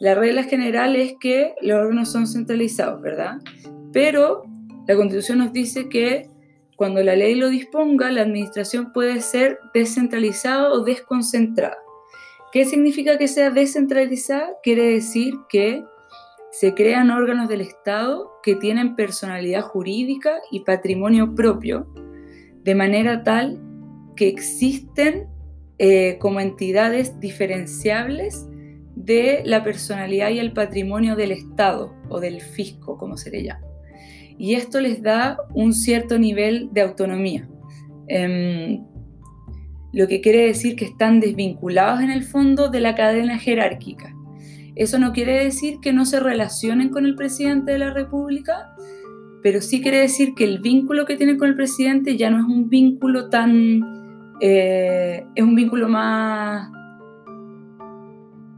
la 0.00 0.16
regla 0.16 0.42
general 0.42 0.96
es 0.96 1.14
que 1.20 1.54
los 1.60 1.78
órganos 1.78 2.10
son 2.10 2.26
centralizados, 2.26 3.00
¿verdad? 3.00 3.38
Pero 3.92 4.42
la 4.88 4.96
Constitución 4.96 5.38
nos 5.38 5.52
dice 5.52 5.88
que 5.88 6.28
cuando 6.74 7.04
la 7.04 7.14
ley 7.14 7.36
lo 7.36 7.50
disponga, 7.50 8.10
la 8.10 8.22
administración 8.22 8.92
puede 8.92 9.20
ser 9.20 9.60
descentralizada 9.74 10.72
o 10.72 10.82
desconcentrada. 10.82 11.76
¿Qué 12.52 12.64
significa 12.64 13.16
que 13.16 13.28
sea 13.28 13.50
descentralizada? 13.50 14.50
Quiere 14.62 14.82
decir 14.84 15.34
que 15.48 15.84
se 16.50 16.74
crean 16.74 17.10
órganos 17.10 17.48
del 17.48 17.60
Estado 17.60 18.32
que 18.42 18.56
tienen 18.56 18.96
personalidad 18.96 19.62
jurídica 19.62 20.32
y 20.50 20.60
patrimonio 20.60 21.34
propio, 21.34 21.86
de 22.64 22.74
manera 22.74 23.22
tal 23.22 23.60
que 24.16 24.26
existen 24.26 25.28
eh, 25.78 26.18
como 26.18 26.40
entidades 26.40 27.20
diferenciables 27.20 28.48
de 28.96 29.42
la 29.44 29.62
personalidad 29.62 30.30
y 30.30 30.40
el 30.40 30.52
patrimonio 30.52 31.14
del 31.14 31.30
Estado 31.30 31.94
o 32.08 32.18
del 32.18 32.40
fisco, 32.40 32.98
como 32.98 33.16
se 33.16 33.30
le 33.30 33.44
llama. 33.44 33.64
Y 34.36 34.54
esto 34.54 34.80
les 34.80 35.02
da 35.02 35.38
un 35.54 35.72
cierto 35.72 36.18
nivel 36.18 36.68
de 36.72 36.80
autonomía. 36.80 37.48
Em, 38.08 38.84
lo 39.92 40.06
que 40.08 40.20
quiere 40.20 40.46
decir 40.46 40.76
que 40.76 40.84
están 40.84 41.20
desvinculados 41.20 42.00
en 42.00 42.10
el 42.10 42.22
fondo 42.22 42.68
de 42.68 42.80
la 42.80 42.94
cadena 42.94 43.38
jerárquica. 43.38 44.14
Eso 44.76 44.98
no 44.98 45.12
quiere 45.12 45.44
decir 45.44 45.80
que 45.80 45.92
no 45.92 46.04
se 46.04 46.20
relacionen 46.20 46.90
con 46.90 47.04
el 47.04 47.16
presidente 47.16 47.72
de 47.72 47.78
la 47.78 47.92
República, 47.92 48.74
pero 49.42 49.60
sí 49.60 49.82
quiere 49.82 49.98
decir 49.98 50.34
que 50.34 50.44
el 50.44 50.60
vínculo 50.60 51.06
que 51.06 51.16
tienen 51.16 51.38
con 51.38 51.48
el 51.48 51.56
presidente 51.56 52.16
ya 52.16 52.30
no 52.30 52.38
es 52.38 52.44
un 52.44 52.68
vínculo 52.68 53.28
tan... 53.28 53.82
Eh, 54.40 55.26
es 55.34 55.44
un 55.44 55.54
vínculo 55.54 55.88
más 55.88 56.70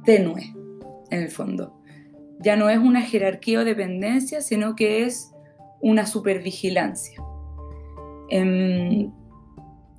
tenue, 0.04 0.54
en 1.10 1.22
el 1.22 1.30
fondo. 1.30 1.80
Ya 2.40 2.56
no 2.56 2.68
es 2.68 2.78
una 2.78 3.02
jerarquía 3.02 3.60
o 3.60 3.64
dependencia, 3.64 4.40
sino 4.42 4.76
que 4.76 5.04
es 5.04 5.32
una 5.80 6.06
supervigilancia. 6.06 7.20
Em, 8.28 9.12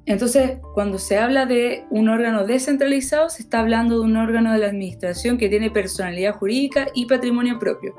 entonces, 0.05 0.57
cuando 0.73 0.97
se 0.97 1.17
habla 1.17 1.45
de 1.45 1.85
un 1.89 2.09
órgano 2.09 2.45
descentralizado, 2.45 3.29
se 3.29 3.43
está 3.43 3.59
hablando 3.59 3.99
de 3.99 4.05
un 4.05 4.17
órgano 4.17 4.51
de 4.51 4.59
la 4.59 4.67
administración 4.67 5.37
que 5.37 5.47
tiene 5.47 5.71
personalidad 5.71 6.35
jurídica 6.35 6.87
y 6.93 7.05
patrimonio 7.05 7.57
propio. 7.57 7.95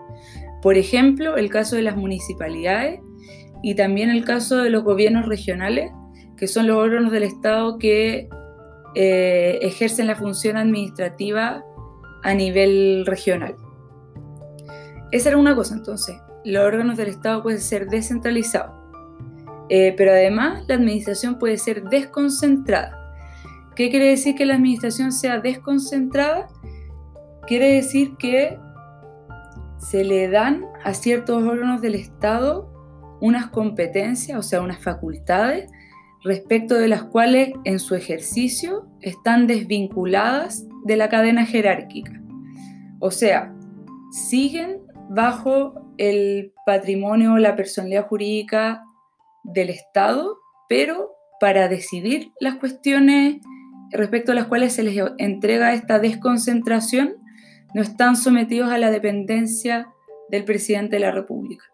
Por 0.61 0.77
ejemplo, 0.77 1.37
el 1.37 1.49
caso 1.49 1.77
de 1.77 1.83
las 1.83 1.97
municipalidades 1.97 3.01
y 3.63 3.75
también 3.75 4.11
el 4.11 4.25
caso 4.25 4.59
de 4.59 4.69
los 4.69 4.85
gobiernos 4.85 5.27
regionales, 5.27 5.91
que 6.37 6.47
son 6.47 6.67
los 6.67 6.77
órganos 6.77 7.11
del 7.11 7.23
Estado 7.23 7.79
que 7.79 8.29
eh, 8.95 9.59
ejercen 9.63 10.07
la 10.07 10.17
función 10.17 10.59
administrativa 10.59 11.65
a 12.23 12.35
nivel 12.35 13.05
regional. 13.07 13.57
Esa 15.11 15.31
era 15.31 15.39
una 15.39 15.57
cosa 15.57 15.75
entonces. 15.75 16.17
Los 16.45 16.65
órganos 16.65 16.99
del 16.99 17.09
Estado 17.09 17.43
pueden 17.43 17.61
ser 17.61 17.89
descentralizados, 17.89 18.75
eh, 19.69 19.95
pero 19.97 20.13
además 20.13 20.65
la 20.69 20.75
administración 20.75 21.39
puede 21.39 21.59
ser 21.59 21.85
desconcentrada. 21.85 23.01
¿Qué 23.75 23.91
quiere 23.91 24.07
decir 24.07 24.35
que 24.35 24.47
la 24.47 24.55
administración 24.55 25.11
sea 25.11 25.41
desconcentrada? 25.41 26.49
Quiere 27.47 27.75
decir 27.75 28.17
que 28.17 28.59
se 29.79 30.05
le 30.05 30.29
dan 30.29 30.65
a 30.85 30.95
ciertos 30.95 31.43
órganos 31.43 31.81
del 31.83 31.95
Estado 31.95 32.71
unas 33.21 33.49
competencias, 33.49 34.39
o 34.39 34.43
sea, 34.43 34.61
unas 34.61 34.83
facultades, 34.83 35.71
respecto 36.25 36.75
de 36.75 36.89
las 36.89 37.05
cuales 37.05 37.53
en 37.65 37.79
su 37.79 37.95
ejercicio 37.95 38.87
están 39.01 39.47
desvinculadas 39.47 40.67
de 40.85 40.97
la 40.97 41.09
cadena 41.09 41.45
jerárquica. 41.45 42.21
O 43.01 43.11
sea, 43.11 43.55
siguen 44.11 44.81
bajo 45.11 45.93
el 45.99 46.53
patrimonio 46.65 47.37
la 47.39 47.57
personalidad 47.57 48.07
jurídica 48.07 48.85
del 49.45 49.71
Estado, 49.71 50.39
pero 50.69 51.13
para 51.41 51.69
decidir 51.69 52.33
las 52.41 52.57
cuestiones 52.57 53.41
respecto 53.91 54.33
a 54.33 54.35
las 54.35 54.47
cuales 54.47 54.73
se 54.73 54.83
les 54.83 54.97
entrega 55.19 55.75
esta 55.75 55.99
desconcentración, 55.99 57.15
no 57.75 57.83
están 57.83 58.17
sometidos 58.17 58.71
a 58.71 58.79
la 58.79 58.91
dependencia 58.91 59.89
del 60.31 60.45
presidente 60.45 60.97
de 60.97 61.01
la 61.01 61.13
República. 61.13 61.65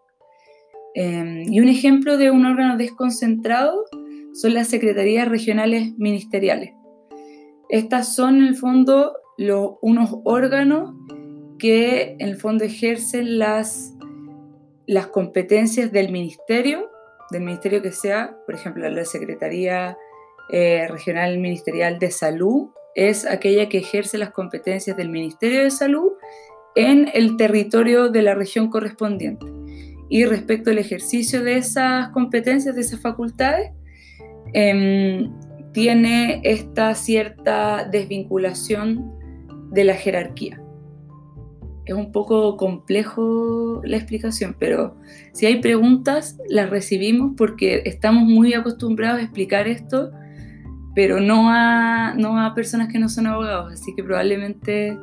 Em, 0.94 1.44
y 1.52 1.60
un 1.60 1.68
ejemplo 1.68 2.16
de 2.16 2.30
un 2.30 2.44
órgano 2.44 2.76
desconcentrado 2.76 3.84
son 4.34 4.54
las 4.54 4.68
secretarías 4.68 5.28
regionales 5.28 5.96
ministeriales. 5.98 6.72
Estas 7.68 8.14
son 8.14 8.36
en 8.36 8.48
el 8.48 8.56
fondo 8.56 9.16
unos 9.80 10.18
órganos 10.24 10.94
que 11.58 12.16
en 12.18 12.28
el 12.28 12.36
fondo 12.36 12.64
ejercen 12.64 13.38
las, 13.38 13.94
las 14.86 15.06
competencias 15.06 15.92
del 15.92 16.10
ministerio, 16.12 16.89
del 17.30 17.42
ministerio 17.42 17.82
que 17.82 17.92
sea, 17.92 18.36
por 18.46 18.54
ejemplo, 18.54 18.88
la 18.88 19.04
Secretaría 19.04 19.96
eh, 20.50 20.86
Regional 20.88 21.38
Ministerial 21.38 21.98
de 21.98 22.10
Salud 22.10 22.70
es 22.94 23.24
aquella 23.24 23.68
que 23.68 23.78
ejerce 23.78 24.18
las 24.18 24.30
competencias 24.30 24.96
del 24.96 25.08
Ministerio 25.08 25.62
de 25.62 25.70
Salud 25.70 26.12
en 26.74 27.08
el 27.14 27.36
territorio 27.36 28.08
de 28.08 28.22
la 28.22 28.34
región 28.34 28.68
correspondiente. 28.70 29.46
Y 30.08 30.24
respecto 30.24 30.70
al 30.70 30.78
ejercicio 30.78 31.44
de 31.44 31.56
esas 31.56 32.08
competencias, 32.08 32.74
de 32.74 32.80
esas 32.80 33.00
facultades, 33.00 33.70
em, 34.52 35.32
tiene 35.72 36.40
esta 36.42 36.94
cierta 36.96 37.84
desvinculación 37.84 39.12
de 39.70 39.84
la 39.84 39.94
jerarquía. 39.94 40.60
Es 41.86 41.94
un 41.94 42.12
poco 42.12 42.56
complejo 42.56 43.80
la 43.84 43.96
explicación, 43.96 44.54
pero 44.58 44.96
si 45.32 45.46
hay 45.46 45.60
preguntas, 45.60 46.38
las 46.48 46.70
recibimos 46.70 47.32
porque 47.36 47.82
estamos 47.84 48.24
muy 48.24 48.54
acostumbrados 48.54 49.20
a 49.20 49.22
explicar 49.22 49.66
esto 49.66 50.10
pero 50.94 51.20
no 51.20 51.50
a, 51.50 52.14
no 52.14 52.40
a 52.40 52.54
personas 52.54 52.88
que 52.92 52.98
no 52.98 53.08
son 53.08 53.26
abogados, 53.26 53.72
así 53.72 53.94
que 53.94 54.02
probablemente 54.02 54.98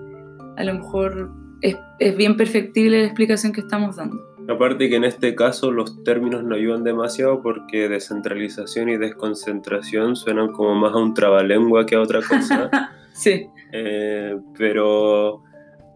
a 0.57 0.63
lo 0.63 0.73
mejor 0.73 1.31
es, 1.61 1.77
es 1.99 2.15
bien 2.15 2.35
perfectible 2.35 2.99
la 2.99 3.05
explicación 3.05 3.53
que 3.53 3.61
estamos 3.61 3.95
dando. 3.95 4.17
Aparte 4.49 4.89
que 4.89 4.95
en 4.95 5.03
este 5.03 5.35
caso 5.35 5.71
los 5.71 6.03
términos 6.03 6.43
no 6.43 6.55
ayudan 6.55 6.83
demasiado 6.83 7.41
porque 7.41 7.89
descentralización 7.89 8.89
y 8.89 8.97
desconcentración 8.97 10.15
suenan 10.15 10.53
como 10.53 10.73
más 10.75 10.93
a 10.93 10.97
un 10.97 11.13
trabalengua 11.13 11.85
que 11.85 11.95
a 11.95 12.01
otra 12.01 12.21
cosa. 12.21 12.69
sí. 13.13 13.47
Eh, 13.73 14.37
pero 14.57 15.43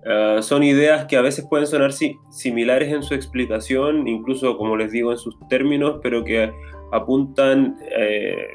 uh, 0.06 0.42
son 0.42 0.64
ideas 0.64 1.06
que 1.06 1.18
a 1.18 1.22
veces 1.22 1.46
pueden 1.50 1.68
sonar 1.68 1.92
sí, 1.92 2.18
similares 2.30 2.92
en 2.92 3.04
su 3.04 3.14
explicación, 3.14 4.08
incluso 4.08 4.58
como 4.58 4.76
les 4.78 4.92
digo 4.92 5.12
en 5.12 5.18
sus 5.18 5.36
términos, 5.50 6.00
pero 6.02 6.24
que 6.24 6.52
apuntan 6.92 7.78
eh, 7.98 8.48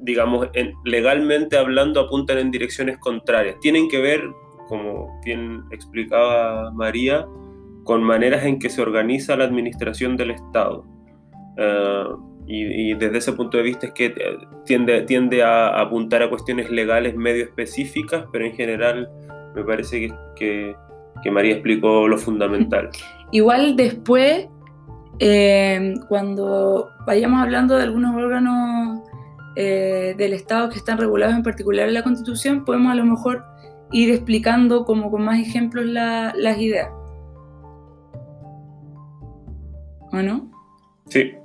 digamos, 0.00 0.48
legalmente 0.84 1.56
hablando, 1.56 2.00
apuntan 2.00 2.38
en 2.38 2.50
direcciones 2.50 2.98
contrarias. 2.98 3.56
Tienen 3.60 3.88
que 3.88 4.00
ver, 4.00 4.22
como 4.68 5.20
bien 5.24 5.62
explicaba 5.70 6.70
María, 6.72 7.26
con 7.84 8.02
maneras 8.02 8.44
en 8.44 8.58
que 8.58 8.70
se 8.70 8.82
organiza 8.82 9.36
la 9.36 9.44
administración 9.44 10.16
del 10.16 10.32
Estado. 10.32 10.84
Eh, 11.56 12.04
y, 12.46 12.94
desde 12.94 13.18
ese 13.18 13.32
punto 13.32 13.58
de 13.58 13.62
vista 13.62 13.86
es 13.86 13.92
que 13.92 14.06
eh, 14.06 14.14
tiende, 14.64 15.02
tiende 15.02 15.42
a, 15.42 15.80
apuntar 15.80 16.22
a 16.22 16.30
cuestiones 16.30 16.70
legales 16.70 17.14
medio 17.14 17.44
específicas, 17.44 18.24
pero 18.32 18.44
en 18.44 18.54
general 18.54 19.08
me 19.54 19.64
parece 19.64 20.08
que, 20.36 20.76
que, 21.22 21.30
María 21.30 21.54
explicó 21.54 22.08
lo 22.08 22.18
fundamental. 22.18 22.90
Igual 23.32 23.76
después, 23.76 24.48
eh, 25.18 25.94
cuando 26.08 26.90
vayamos 27.06 27.40
hablando 27.40 27.76
de 27.76 27.84
algunos 27.84 28.16
órganos 28.16 29.00
eh, 29.56 30.14
del 30.16 30.32
Estado 30.32 30.68
que 30.68 30.78
están 30.78 30.98
regulados 30.98 31.34
en 31.34 31.42
particular 31.42 31.88
en 31.88 31.94
la 31.94 32.02
Constitución, 32.02 32.64
podemos 32.64 32.92
a 32.92 32.96
lo 32.96 33.04
mejor 33.04 33.44
ir 33.92 34.10
explicando 34.10 34.84
como 34.84 35.10
con 35.10 35.24
más 35.24 35.38
ejemplos 35.40 35.84
las 35.86 36.58
ideas. 36.58 36.90
¿O 40.12 40.22
no? 40.22 40.50
Sí. 41.08 41.39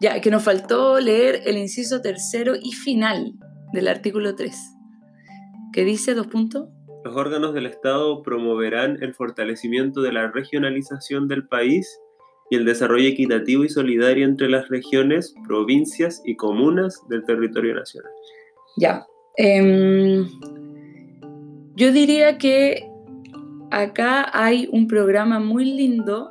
Ya, 0.00 0.18
que 0.22 0.30
nos 0.30 0.42
faltó 0.42 0.98
leer 0.98 1.42
el 1.44 1.58
inciso 1.58 2.00
tercero 2.00 2.54
y 2.60 2.72
final 2.72 3.34
del 3.74 3.86
artículo 3.86 4.34
3, 4.34 4.56
que 5.74 5.84
dice 5.84 6.14
dos 6.14 6.26
puntos. 6.26 6.68
Los 7.04 7.14
órganos 7.16 7.52
del 7.52 7.66
Estado 7.66 8.22
promoverán 8.22 9.02
el 9.02 9.14
fortalecimiento 9.14 10.00
de 10.00 10.12
la 10.12 10.30
regionalización 10.30 11.28
del 11.28 11.46
país 11.46 12.00
y 12.50 12.56
el 12.56 12.64
desarrollo 12.64 13.08
equitativo 13.08 13.62
y 13.62 13.68
solidario 13.68 14.24
entre 14.24 14.48
las 14.48 14.68
regiones, 14.70 15.34
provincias 15.46 16.22
y 16.24 16.34
comunas 16.34 17.02
del 17.08 17.24
territorio 17.24 17.74
nacional. 17.74 18.12
Ya. 18.78 19.06
Em, 19.36 20.26
yo 21.76 21.92
diría 21.92 22.38
que 22.38 22.90
acá 23.70 24.30
hay 24.32 24.66
un 24.72 24.88
programa 24.88 25.40
muy 25.40 25.64
lindo 25.64 26.30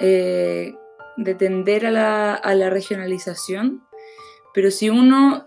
eh, 0.00 0.72
de 1.16 1.34
tender 1.34 1.86
a 1.86 1.90
la, 1.90 2.70
regionalización, 2.70 3.82
pero 4.52 4.70
si 4.70 4.90
uno 4.90 5.46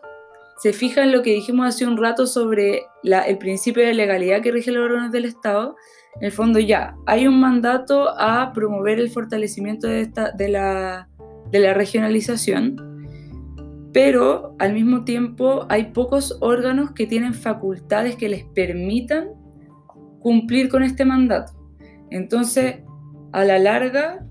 se 0.60 0.74
fija 0.74 1.04
en 1.04 1.12
lo 1.12 1.22
que 1.22 1.34
dijimos 1.34 1.68
hace 1.68 1.86
un 1.86 1.98
rato 1.98 2.26
sobre 2.26 2.84
el 3.04 3.38
principio 3.38 3.86
de 3.86 3.94
legalidad 3.94 4.42
que 4.42 4.52
rige 4.52 4.72
los 4.72 4.84
órganos 4.84 5.12
del 5.12 5.26
Estado, 5.26 5.76
en 6.16 6.26
el 6.26 6.32
fondo 6.32 6.60
ya 6.60 6.96
hay 7.06 7.28
un 7.28 7.40
mandato 7.40 8.10
a 8.18 8.52
promover 8.54 9.00
el 9.00 9.10
fortalecimiento 9.10 9.88
de, 9.88 10.02
esta, 10.02 10.32
de, 10.32 10.50
la, 10.50 11.10
de 11.52 11.60
la 11.60 11.74
regionalización, 11.74 12.88
pero 13.94 14.56
al 14.60 14.74
mismo 14.74 15.04
tiempo 15.04 15.66
hay 15.70 15.92
pocos 15.92 16.38
órganos 16.42 16.92
que 16.92 17.06
tienen 17.06 17.34
facultades 17.34 18.16
que 18.16 18.30
les 18.30 18.44
permitan 18.46 19.30
cumplir 20.20 20.70
con 20.70 20.84
este 20.84 21.06
mandato. 21.06 21.54
Entonces, 22.10 22.78
a 23.32 23.44
la 23.44 23.60
larga, 23.60 24.26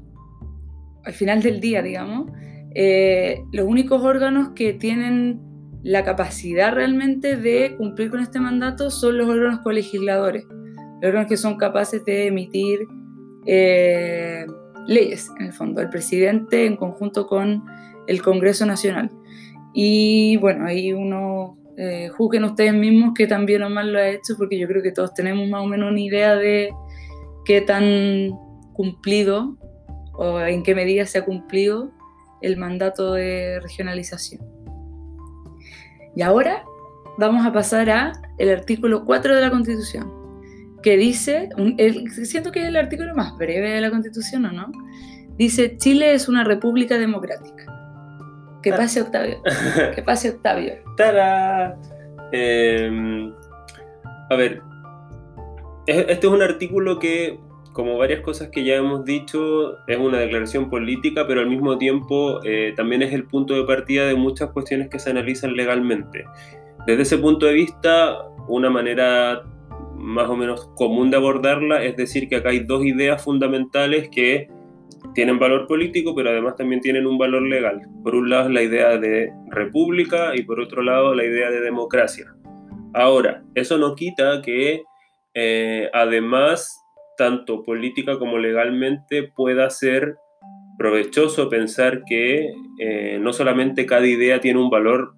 al 1.07 1.13
final 1.13 1.41
del 1.41 1.61
día, 1.61 1.83
digamos, 1.83 2.31
eh, 2.75 3.43
los 3.53 3.67
únicos 3.67 4.03
órganos 4.03 4.51
que 4.55 4.75
tienen 4.75 5.41
la 5.83 6.05
capacidad 6.05 6.75
realmente 6.75 7.37
de 7.37 7.77
cumplir 7.79 8.11
con 8.11 8.21
este 8.21 8.41
mandato 8.41 8.91
son 8.91 9.17
los 9.17 9.29
órganos 9.29 9.61
colegisladores, 9.61 10.45
los 10.45 11.09
órganos 11.09 11.29
que 11.29 11.37
son 11.37 11.57
capaces 11.57 12.05
de 12.05 12.27
emitir 12.27 12.81
eh, 13.47 14.47
leyes, 14.89 15.31
en 15.39 15.47
el 15.47 15.53
fondo, 15.53 15.81
el 15.81 15.89
presidente 15.89 16.67
en 16.67 16.77
conjunto 16.77 17.29
con 17.29 17.65
el 18.09 18.21
Congreso 18.21 18.67
Nacional. 18.67 19.11
Y 19.73 20.37
bueno, 20.39 20.67
ahí 20.67 20.93
uno 20.93 21.57
eh, 21.77 22.09
juzguen 22.09 22.45
ustedes 22.45 22.75
mismos 22.75 23.13
que 23.15 23.29
tan 23.29 23.47
bien 23.47 23.63
o 23.63 23.71
mal 23.71 23.93
lo 23.93 24.01
ha 24.01 24.09
hecho, 24.09 24.35
porque 24.37 24.59
yo 24.59 24.67
creo 24.67 24.83
que 24.83 24.93
todos 24.93 25.15
tenemos 25.15 25.49
más 25.49 25.63
o 25.63 25.67
menos 25.67 25.91
una 25.93 26.01
idea 26.01 26.35
de 26.35 26.71
qué 27.45 27.61
tan 27.61 28.33
cumplido 28.73 29.57
o 30.19 30.41
en 30.41 30.63
qué 30.63 30.75
medida 30.75 31.07
se 31.07 31.19
ha 31.19 31.25
cumplido 31.25 31.91
el 32.41 32.57
mandato 32.57 33.15
de 33.15 33.61
regionalización. 33.61 34.43
Y 36.15 36.23
ahora 36.23 36.65
vamos 37.19 37.47
a 37.47 37.53
pasar 37.53 37.91
a 37.91 38.13
el 38.39 38.51
artículo 38.51 39.05
4 39.05 39.35
de 39.35 39.41
la 39.41 39.51
Constitución, 39.51 40.13
que 40.83 40.97
dice, 40.97 41.49
siento 42.25 42.53
que 42.53 42.61
es 42.61 42.67
el 42.67 42.77
artículo 42.77 43.15
más 43.15 43.37
breve 43.37 43.71
de 43.71 43.81
la 43.81 43.91
Constitución, 43.91 44.45
¿o 44.47 44.53
no? 44.53 44.71
Dice, 45.37 45.77
Chile 45.77 46.15
es 46.15 46.29
una 46.29 46.45
república 46.45 46.99
democrática. 46.99 47.65
Que 48.63 48.73
ah. 48.73 48.77
pase 48.77 49.03
Octavio. 49.03 49.43
Que 49.95 50.03
pase 50.03 50.31
Octavio. 50.31 50.75
¡Tara! 50.97 51.79
Em, 52.33 53.33
a 54.31 54.37
ver, 54.37 54.63
este 55.87 56.27
es 56.27 56.33
un 56.33 56.43
artículo 56.43 56.99
que 56.99 57.39
como 57.77 57.99
varias 57.99 58.23
cosas 58.23 58.49
que 58.49 58.65
ya 58.65 58.77
hemos 58.77 59.05
dicho, 59.05 59.87
es 59.87 59.99
una 59.99 60.17
declaración 60.17 60.71
política, 60.71 61.27
pero 61.27 61.43
al 61.43 61.51
mismo 61.51 61.77
tiempo 61.77 62.41
eh, 62.43 62.73
también 62.75 63.03
es 63.03 63.13
el 63.13 63.25
punto 63.25 63.53
de 63.53 63.65
partida 63.65 64.07
de 64.07 64.15
muchas 64.15 64.51
cuestiones 64.53 64.89
que 64.89 64.99
se 64.99 65.11
analizan 65.11 65.55
legalmente. 65.55 66.25
Desde 66.87 67.03
ese 67.03 67.19
punto 67.19 67.45
de 67.45 67.53
vista, 67.53 68.17
una 68.49 68.71
manera 68.71 69.43
más 69.95 70.27
o 70.31 70.37
menos 70.39 70.71
común 70.75 71.11
de 71.11 71.19
abordarla 71.19 71.85
es 71.85 71.97
decir 71.97 72.31
que 72.31 72.37
acá 72.37 72.49
hay 72.49 72.61
dos 72.61 72.83
ideas 72.83 73.23
fundamentales 73.23 74.09
que 74.09 74.49
tienen 75.15 75.39
valor 75.39 75.67
político, 75.67 76.15
pero 76.15 76.31
además 76.31 76.57
también 76.57 76.81
tienen 76.81 77.07
un 77.07 77.19
valor 77.19 77.43
legal. 77.43 77.83
Por 78.03 78.15
un 78.15 78.31
lado 78.31 78.49
la 78.49 78.63
idea 78.63 78.97
de 78.97 79.31
república 79.51 80.35
y 80.35 80.45
por 80.45 80.61
otro 80.61 80.83
lado 80.83 81.15
la 81.15 81.25
idea 81.25 81.51
de 81.51 81.61
democracia. 81.61 82.35
Ahora, 82.95 83.43
eso 83.55 83.77
no 83.77 83.95
quita 83.95 84.41
que 84.41 84.83
eh, 85.35 85.91
además 85.93 86.86
tanto 87.17 87.63
política 87.63 88.19
como 88.19 88.39
legalmente 88.39 89.23
pueda 89.25 89.71
ser 89.71 90.17
provechoso 90.79 91.49
pensar 91.49 92.05
que 92.05 92.53
eh, 92.79 93.19
no 93.21 93.33
solamente 93.33 93.87
cada 93.87 94.07
idea 94.07 94.41
tiene 94.41 94.61
un 94.61 94.71
valor 94.71 95.15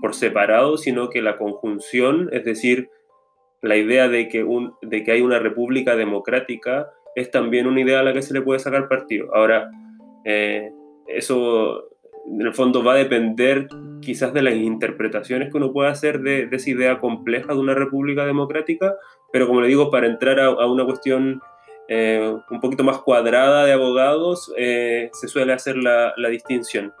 por 0.00 0.14
separado, 0.14 0.76
sino 0.76 1.10
que 1.10 1.22
la 1.22 1.36
conjunción, 1.36 2.28
es 2.32 2.44
decir, 2.44 2.90
la 3.62 3.76
idea 3.76 4.08
de 4.08 4.28
que, 4.28 4.44
un, 4.44 4.74
de 4.82 5.02
que 5.02 5.12
hay 5.12 5.22
una 5.22 5.38
república 5.38 5.96
democrática, 5.96 6.90
es 7.16 7.30
también 7.30 7.66
una 7.66 7.80
idea 7.80 8.00
a 8.00 8.02
la 8.02 8.12
que 8.12 8.22
se 8.22 8.34
le 8.34 8.42
puede 8.42 8.60
sacar 8.60 8.88
partido. 8.88 9.34
Ahora, 9.34 9.70
eh, 10.24 10.70
eso 11.06 11.88
en 12.26 12.42
el 12.42 12.54
fondo 12.54 12.82
va 12.82 12.94
a 12.94 12.96
depender 12.96 13.68
quizás 14.00 14.32
de 14.32 14.42
las 14.42 14.54
interpretaciones 14.54 15.50
que 15.50 15.56
uno 15.56 15.72
pueda 15.72 15.90
hacer 15.90 16.20
de, 16.20 16.48
esa 16.50 16.70
idea 16.70 16.98
compleja 16.98 17.52
de 17.52 17.58
una 17.58 17.74
república 17.74 18.26
democrática, 18.26 18.94
pero 19.34 19.48
como 19.48 19.60
le 19.60 19.66
digo, 19.66 19.90
para 19.90 20.06
entrar 20.06 20.38
a, 20.38 20.64
una 20.64 20.84
cuestión 20.84 21.42
eh, 21.88 22.32
un 22.48 22.60
poquito 22.60 22.84
más 22.84 22.98
cuadrada 22.98 23.64
de 23.64 23.72
abogados, 23.72 24.52
eh, 24.56 25.10
se 25.12 25.26
suele 25.26 25.52
hacer 25.52 25.76
la, 25.76 26.14
distinción 26.30 26.94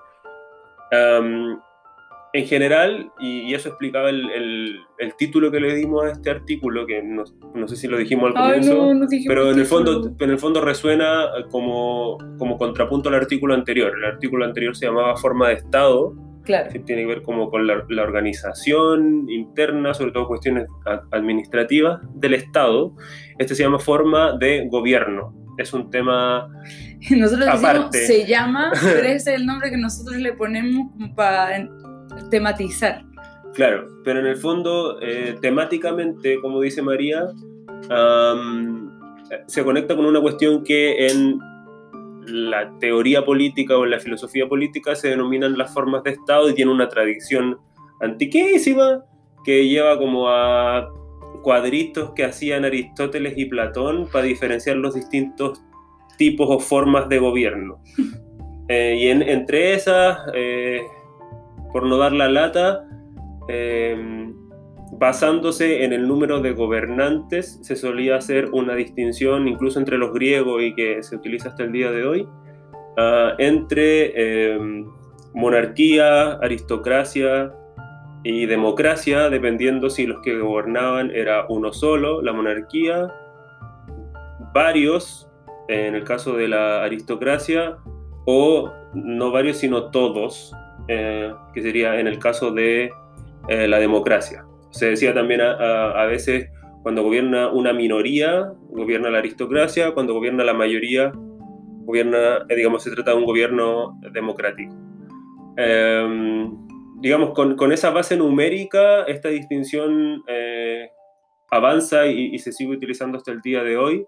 en 0.90 2.46
general, 2.48 3.12
y, 3.20 3.54
eso 3.54 3.68
explicaba 3.68 4.10
el, 4.10 4.80
título 5.16 5.52
que 5.52 5.60
le 5.60 5.76
dimos 5.76 6.06
a 6.06 6.10
este 6.10 6.28
artículo, 6.28 6.86
que 6.86 7.04
no, 7.04 7.24
sé 7.68 7.76
si 7.76 7.86
lo 7.86 7.98
dijimos 7.98 8.30
al 8.30 8.34
comienzo, 8.34 8.90
pero 9.28 9.52
en 9.52 9.60
el, 9.60 9.66
fondo, 9.66 10.10
en 10.18 10.30
el 10.30 10.38
fondo 10.40 10.60
resuena 10.60 11.28
como, 11.52 12.18
como 12.36 12.58
contrapunto 12.58 13.10
al 13.10 13.14
artículo 13.14 13.54
anterior. 13.54 13.92
El 13.96 14.06
artículo 14.06 14.44
anterior 14.44 14.74
se 14.74 14.86
llamaba 14.86 15.16
forma 15.16 15.50
de 15.50 15.54
Estado, 15.54 16.16
claro. 16.44 16.70
que 16.72 16.78
tiene 16.80 17.02
que 17.02 17.08
ver 17.08 17.22
como 17.22 17.50
con 17.50 17.66
la, 17.66 17.84
organización 18.02 19.28
interna, 19.28 19.94
sobre 19.94 20.12
todo 20.12 20.28
cuestiones 20.28 20.68
administrativas 21.10 22.00
del 22.14 22.34
Estado. 22.34 22.94
Este 23.38 23.54
se 23.54 23.62
llama 23.62 23.78
forma 23.78 24.36
de 24.38 24.68
gobierno. 24.68 25.34
Es 25.58 25.72
un 25.72 25.90
tema 25.90 26.48
nosotros 27.10 27.46
decimos 27.46 27.88
se 27.92 28.26
llama, 28.26 28.72
pero 28.82 29.06
ese 29.06 29.34
es 29.34 29.40
el 29.40 29.46
nombre 29.46 29.70
que 29.70 29.76
nosotros 29.76 30.16
le 30.16 30.32
ponemos 30.32 30.90
para 31.14 31.68
tematizar. 32.30 33.04
Claro, 33.54 33.86
pero 34.04 34.20
en 34.20 34.26
el 34.26 34.36
fondo, 34.36 34.98
eh, 35.00 35.36
temáticamente, 35.40 36.40
como 36.40 36.60
dice 36.60 36.82
María, 36.82 37.28
se 39.46 39.64
conecta 39.64 39.94
con 39.94 40.06
una 40.06 40.20
cuestión 40.20 40.64
que 40.64 41.06
en 41.06 41.38
la 42.26 42.78
teoría 42.78 43.24
política 43.24 43.76
o 43.76 43.84
en 43.84 43.90
la 43.90 44.00
filosofía 44.00 44.48
política 44.48 44.94
se 44.94 45.08
denominan 45.08 45.58
las 45.58 45.72
formas 45.72 46.02
de 46.02 46.10
Estado 46.10 46.48
y 46.48 46.54
tiene 46.54 46.72
una 46.72 46.88
tradición 46.88 47.58
antiquísima 48.00 49.04
que 49.44 49.68
lleva 49.68 49.98
como 49.98 50.28
a 50.28 50.88
cuadritos 51.42 52.12
que 52.12 52.24
hacían 52.24 52.64
Aristóteles 52.64 53.34
y 53.36 53.44
Platón 53.44 54.08
para 54.10 54.24
diferenciar 54.24 54.76
los 54.76 54.94
distintos 54.94 55.62
tipos 56.16 56.48
o 56.50 56.58
formas 56.58 57.08
de 57.08 57.18
gobierno. 57.18 57.80
Eh, 58.66 58.96
y 58.98 59.08
entre 59.08 59.74
esas 59.74 60.20
eh, 60.32 60.80
por 61.70 61.84
no 61.84 61.98
dar 61.98 62.12
la 62.12 62.30
lata, 62.30 62.88
eh, 63.46 64.23
basándose 64.98 65.84
en 65.84 65.92
el 65.92 66.06
número 66.06 66.40
de 66.40 66.52
gobernantes, 66.52 67.58
se 67.62 67.76
solía 67.76 68.16
hacer 68.16 68.50
una 68.52 68.74
distinción 68.74 69.48
incluso 69.48 69.78
entre 69.78 69.98
los 69.98 70.12
griegos 70.12 70.62
y 70.62 70.74
que 70.74 71.02
se 71.02 71.16
utiliza 71.16 71.48
hasta 71.48 71.64
el 71.64 71.72
día 71.72 71.90
de 71.90 72.06
hoy, 72.06 72.28
ah, 72.96 73.34
entre 73.38 74.12
eh, 74.14 74.84
monarquía, 75.34 76.34
aristocracia 76.34 77.52
y 78.22 78.46
democracia, 78.46 79.28
dependiendo 79.30 79.90
si 79.90 80.06
los 80.06 80.20
que 80.22 80.38
gobernaban 80.38 81.10
era 81.10 81.46
uno 81.48 81.72
solo, 81.72 82.22
la 82.22 82.32
monarquía, 82.32 83.12
varios, 84.54 85.28
en 85.68 85.94
el 85.94 86.04
caso 86.04 86.34
de 86.36 86.48
la 86.48 86.84
aristocracia, 86.84 87.78
o 88.26 88.72
no 88.94 89.30
varios, 89.30 89.58
sino 89.58 89.90
todos, 89.90 90.54
eh, 90.88 91.34
que 91.52 91.62
sería 91.62 91.98
en 91.98 92.06
el 92.06 92.18
caso 92.18 92.50
de 92.50 92.90
eh, 93.48 93.68
la 93.68 93.78
democracia. 93.78 94.46
Se 94.74 94.86
decía 94.90 95.14
también 95.14 95.40
a, 95.40 96.04
veces 96.06 96.50
cuando 96.82 97.02
gobierna 97.02 97.48
una 97.50 97.72
minoría, 97.72 98.52
gobierna 98.68 99.10
la 99.10 99.18
aristocracia, 99.18 99.92
cuando 99.92 100.14
gobierna 100.14 100.44
la 100.44 100.54
mayoría, 100.54 101.12
gobierna, 101.14 102.44
eh, 102.48 102.56
digamos, 102.56 102.82
se 102.82 102.90
trata 102.90 103.12
de 103.12 103.18
un 103.18 103.24
gobierno 103.24 103.98
democrático. 104.12 104.74
Em, 105.56 106.52
digamos, 107.00 107.30
con, 107.30 107.56
con, 107.56 107.72
esa 107.72 107.90
base 107.90 108.16
numérica, 108.16 109.04
esta 109.04 109.28
distinción 109.28 110.22
avanza 111.50 112.06
y, 112.06 112.34
y, 112.34 112.38
se 112.40 112.50
sigue 112.50 112.72
utilizando 112.72 113.18
hasta 113.18 113.30
el 113.30 113.40
día 113.40 113.62
de 113.62 113.76
hoy. 113.76 114.04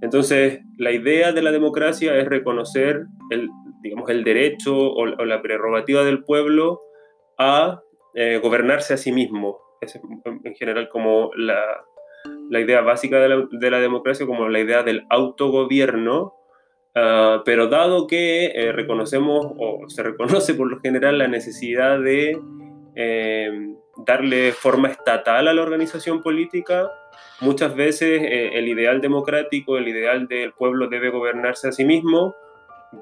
Entonces, 0.00 0.60
la 0.76 0.92
idea 0.92 1.32
de 1.32 1.42
la 1.42 1.52
democracia 1.52 2.16
es 2.16 2.26
reconocer 2.26 3.06
el, 3.30 3.48
digamos, 3.82 4.08
el 4.10 4.24
derecho 4.24 4.76
o, 4.76 5.06
la 5.06 5.42
prerrogativa 5.42 6.04
del 6.04 6.24
pueblo 6.24 6.80
a 7.38 7.80
eh, 8.14 8.38
gobernarse 8.42 8.94
a 8.94 8.96
sí 8.96 9.12
mismo. 9.12 9.58
Es 9.80 9.98
en 10.24 10.54
general 10.54 10.88
como 10.88 11.30
la, 11.36 11.84
la 12.50 12.60
idea 12.60 12.80
básica 12.82 13.18
de 13.18 13.28
la, 13.28 13.48
de 13.50 13.70
la, 13.70 13.80
democracia, 13.80 14.26
como 14.26 14.48
la 14.48 14.60
idea 14.60 14.82
del 14.82 15.06
autogobierno, 15.08 16.34
uh, 16.94 17.42
pero 17.44 17.68
dado 17.68 18.06
que 18.06 18.46
eh, 18.46 18.72
reconocemos 18.72 19.46
o 19.58 19.88
se 19.88 20.02
reconoce 20.02 20.54
por 20.54 20.70
lo 20.70 20.80
general 20.80 21.18
la 21.18 21.28
necesidad 21.28 22.00
de 22.00 22.38
eh, 22.94 23.50
darle 24.06 24.52
forma 24.52 24.88
estatal 24.88 25.48
a 25.48 25.54
la 25.54 25.62
organización 25.62 26.22
política, 26.22 26.90
muchas 27.40 27.74
veces 27.74 28.22
eh, 28.22 28.50
el 28.54 28.68
ideal 28.68 29.00
democrático, 29.00 29.78
el 29.78 29.88
ideal 29.88 30.26
del 30.28 30.52
pueblo 30.52 30.88
debe 30.88 31.10
gobernarse 31.10 31.68
a 31.68 31.72
sí 31.72 31.84
mismo, 31.84 32.34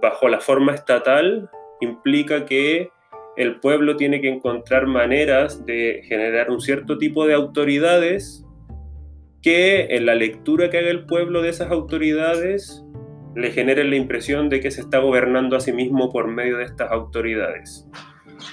bajo 0.02 0.28
la 0.28 0.40
forma 0.40 0.74
estatal, 0.74 1.50
implica 1.80 2.44
que 2.44 2.90
el 3.38 3.60
pueblo 3.60 3.96
tiene 3.96 4.20
que 4.20 4.28
encontrar 4.28 4.88
maneras 4.88 5.64
de 5.64 6.02
generar 6.04 6.50
un 6.50 6.60
cierto 6.60 6.98
tipo 6.98 7.24
de 7.24 7.34
autoridades 7.34 8.44
que 9.42 9.86
en 9.90 10.06
la 10.06 10.16
lectura 10.16 10.70
que 10.70 10.78
haga 10.78 10.90
el 10.90 11.06
pueblo 11.06 11.40
de 11.40 11.50
esas 11.50 11.70
autoridades 11.70 12.84
le 13.36 13.52
genere 13.52 13.84
la 13.84 13.94
impresión 13.94 14.48
de 14.48 14.58
que 14.58 14.72
se 14.72 14.80
está 14.80 14.98
gobernando 14.98 15.54
a 15.54 15.60
sí 15.60 15.72
mismo 15.72 16.10
por 16.10 16.26
medio 16.26 16.56
de 16.56 16.64
estas 16.64 16.90
autoridades. 16.90 17.86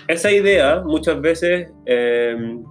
Esa 0.08 0.32
idea 0.32 0.84
muchas 0.86 1.20
veces, 1.20 1.74
em, 1.88 2.64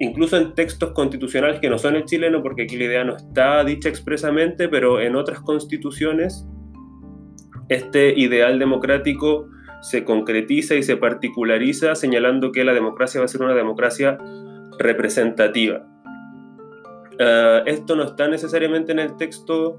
incluso 0.00 0.36
en 0.36 0.54
textos 0.54 0.92
constitucionales 0.92 1.60
que 1.60 1.70
no 1.70 1.78
son 1.78 1.96
el 1.96 2.04
chileno, 2.04 2.42
porque 2.42 2.64
aquí 2.64 2.76
la 2.76 2.84
idea 2.84 3.04
no 3.04 3.16
está 3.16 3.64
dicha 3.64 3.88
expresamente, 3.88 4.68
pero 4.68 5.00
en 5.00 5.16
otras 5.16 5.40
constituciones, 5.40 6.46
este 7.70 8.12
ideal 8.18 8.58
democrático 8.58 9.48
se 9.80 10.04
concretiza 10.04 10.74
y 10.74 10.82
se 10.82 10.96
particulariza 10.96 11.94
señalando 11.94 12.52
que 12.52 12.64
la 12.64 12.74
democracia 12.74 13.20
va 13.20 13.24
a 13.24 13.28
ser 13.28 13.42
una 13.42 13.54
democracia 13.54 14.18
representativa. 14.78 15.86
Ah, 17.20 17.62
esto 17.66 17.96
no 17.96 18.04
está 18.04 18.28
necesariamente 18.28 18.92
en 18.92 18.98
el 18.98 19.16
texto 19.16 19.76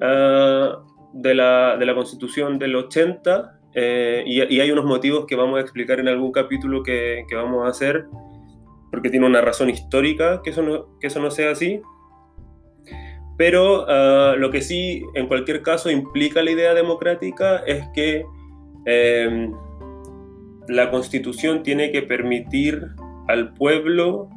ah, 0.00 0.78
de, 1.12 1.34
la, 1.34 1.76
de, 1.76 1.86
la, 1.86 1.94
Constitución 1.94 2.58
del 2.58 2.74
80 2.74 3.60
eh, 3.74 4.24
y, 4.26 4.60
hay 4.60 4.70
unos 4.70 4.86
motivos 4.86 5.26
que 5.26 5.36
vamos 5.36 5.58
a 5.58 5.60
explicar 5.60 6.00
en 6.00 6.08
algún 6.08 6.32
capítulo 6.32 6.82
que, 6.82 7.24
que 7.28 7.36
vamos 7.36 7.66
a 7.66 7.68
hacer 7.68 8.06
porque 8.90 9.10
tiene 9.10 9.26
una 9.26 9.40
razón 9.40 9.70
histórica 9.70 10.40
que 10.42 10.50
eso 10.50 10.62
no, 10.62 10.98
que 10.98 11.08
eso 11.08 11.20
no 11.20 11.30
sea 11.30 11.52
así. 11.52 11.80
Pero 13.36 13.84
uh, 13.84 14.36
lo 14.36 14.50
que 14.50 14.60
sí, 14.60 15.02
en 15.14 15.26
cualquier 15.26 15.62
caso, 15.62 15.90
implica 15.90 16.42
la 16.42 16.50
idea 16.50 16.74
democrática 16.74 17.58
es 17.66 17.86
que 17.94 18.24
eh, 18.86 19.50
la 20.68 20.90
constitución 20.90 21.62
tiene 21.62 21.90
que 21.90 22.02
permitir 22.02 22.86
al 23.28 23.52
pueblo 23.54 24.28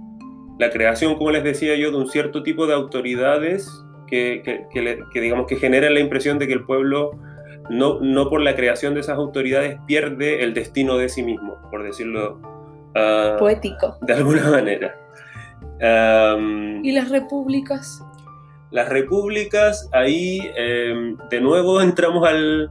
la 0.60 0.70
creación, 0.70 1.16
como 1.16 1.32
les 1.32 1.44
decía 1.44 1.76
yo, 1.76 1.92
de 1.92 1.98
un 1.98 2.08
cierto 2.08 2.44
tipo 2.44 2.68
de 2.68 2.74
autoridades 2.74 3.70
que, 4.08 4.42
que, 4.44 4.68
que, 5.12 5.22
digamos 5.22 5.48
que 5.48 5.56
generan 5.56 5.94
la 5.94 6.00
impresión 6.00 6.40
de 6.40 6.48
que 6.48 6.54
el 6.54 6.66
pueblo 6.66 7.12
no, 7.70 8.00
no, 8.00 8.30
por 8.30 8.42
la 8.42 8.56
creación 8.56 8.94
de 8.94 9.00
esas 9.00 9.18
autoridades 9.18 9.78
pierde 9.88 10.44
el 10.44 10.54
destino 10.54 10.98
de 10.98 11.10
sí 11.10 11.24
mismo, 11.24 11.56
por 11.72 11.84
decirlo 11.84 12.40
uh, 12.96 13.40
poético. 13.40 13.98
De 14.02 14.14
alguna 14.14 14.50
manera. 14.52 14.96
Um, 15.82 16.84
¿Y 16.84 16.92
las 16.92 17.10
repúblicas? 17.10 18.04
Las 18.70 18.90
repúblicas, 18.90 19.90
ahí 19.92 20.40
eh, 20.58 21.16
de 21.30 21.42
nuevo 21.42 21.82
entramos 21.82 22.28
al, 22.28 22.70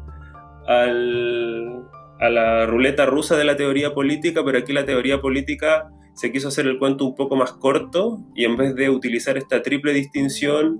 a 0.67 2.29
la 2.29 2.67
ruleta 2.67 3.07
rusa 3.07 3.37
de 3.37 3.45
la 3.45 3.57
teoría 3.57 3.95
política, 3.95 4.43
pero 4.45 4.59
aquí 4.59 4.73
la 4.73 4.85
teoría 4.85 5.21
política 5.21 5.91
se 6.15 6.31
quiso 6.31 6.49
hacer 6.49 6.67
el 6.67 6.79
cuento 6.79 7.05
un 7.05 7.15
poco 7.15 7.37
más 7.37 7.53
corto 7.53 8.21
y 8.35 8.45
en 8.45 8.57
vez 8.57 8.75
de 8.75 8.91
utilizar 8.91 9.39
esta 9.39 9.63
triple 9.63 9.93
distinción 9.93 10.79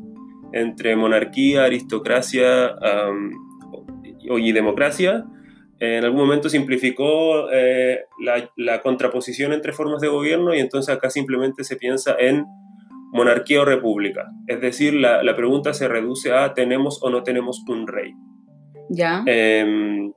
entre 0.53 0.97
monarquía, 0.97 1.65
aristocracia 1.65 2.77
y 4.21 4.53
democracia, 4.53 5.25
en 5.81 6.05
algún 6.05 6.21
momento 6.21 6.49
simplificó 6.49 7.51
eh, 7.51 8.05
la, 8.57 8.83
contraposición 8.83 9.53
entre 9.53 9.73
formas 9.73 10.01
de 10.01 10.09
gobierno 10.09 10.55
y 10.55 10.61
entonces 10.61 10.95
acá 10.95 11.11
simplemente 11.11 11.65
se 11.65 11.77
piensa 11.77 12.15
en 12.19 12.45
monarquía 13.13 13.63
o 13.63 13.65
república. 13.65 14.31
Es 14.47 14.61
decir, 14.61 14.95
la 14.95 15.35
pregunta 15.35 15.75
se 15.75 15.89
reduce 15.89 16.33
a 16.33 16.55
¿tenemos 16.55 17.03
o 17.03 17.11
no 17.11 17.23
tenemos 17.23 17.65
un 17.67 17.87
rey? 17.87 18.15
Ya. 18.89 19.23
Eh, 19.27 20.11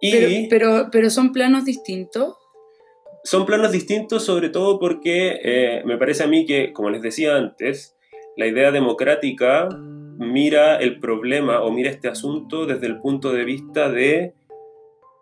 y 0.00 0.12
pero, 0.12 0.28
pero, 0.50 0.88
pero 0.90 1.10
son 1.10 1.32
planos 1.32 1.64
distintos 1.64 2.36
son 3.24 3.46
planos 3.46 3.72
distintos 3.72 4.22
sobre 4.22 4.50
todo 4.50 4.78
porque 4.78 5.40
eh, 5.42 5.82
me 5.86 5.96
parece 5.96 6.24
a 6.24 6.26
mí 6.26 6.44
que, 6.44 6.72
como 6.74 6.90
les 6.90 7.00
decía 7.00 7.36
antes, 7.36 7.96
la 8.36 8.46
idea 8.46 8.70
democrática 8.70 9.68
mira 10.18 10.76
el 10.76 11.00
problema 11.00 11.62
o 11.62 11.72
mira 11.72 11.90
este 11.90 12.08
asunto 12.08 12.66
desde 12.66 12.86
el 12.86 13.00
punto 13.00 13.32
de 13.32 13.44
vista 13.44 13.88
de 13.88 14.34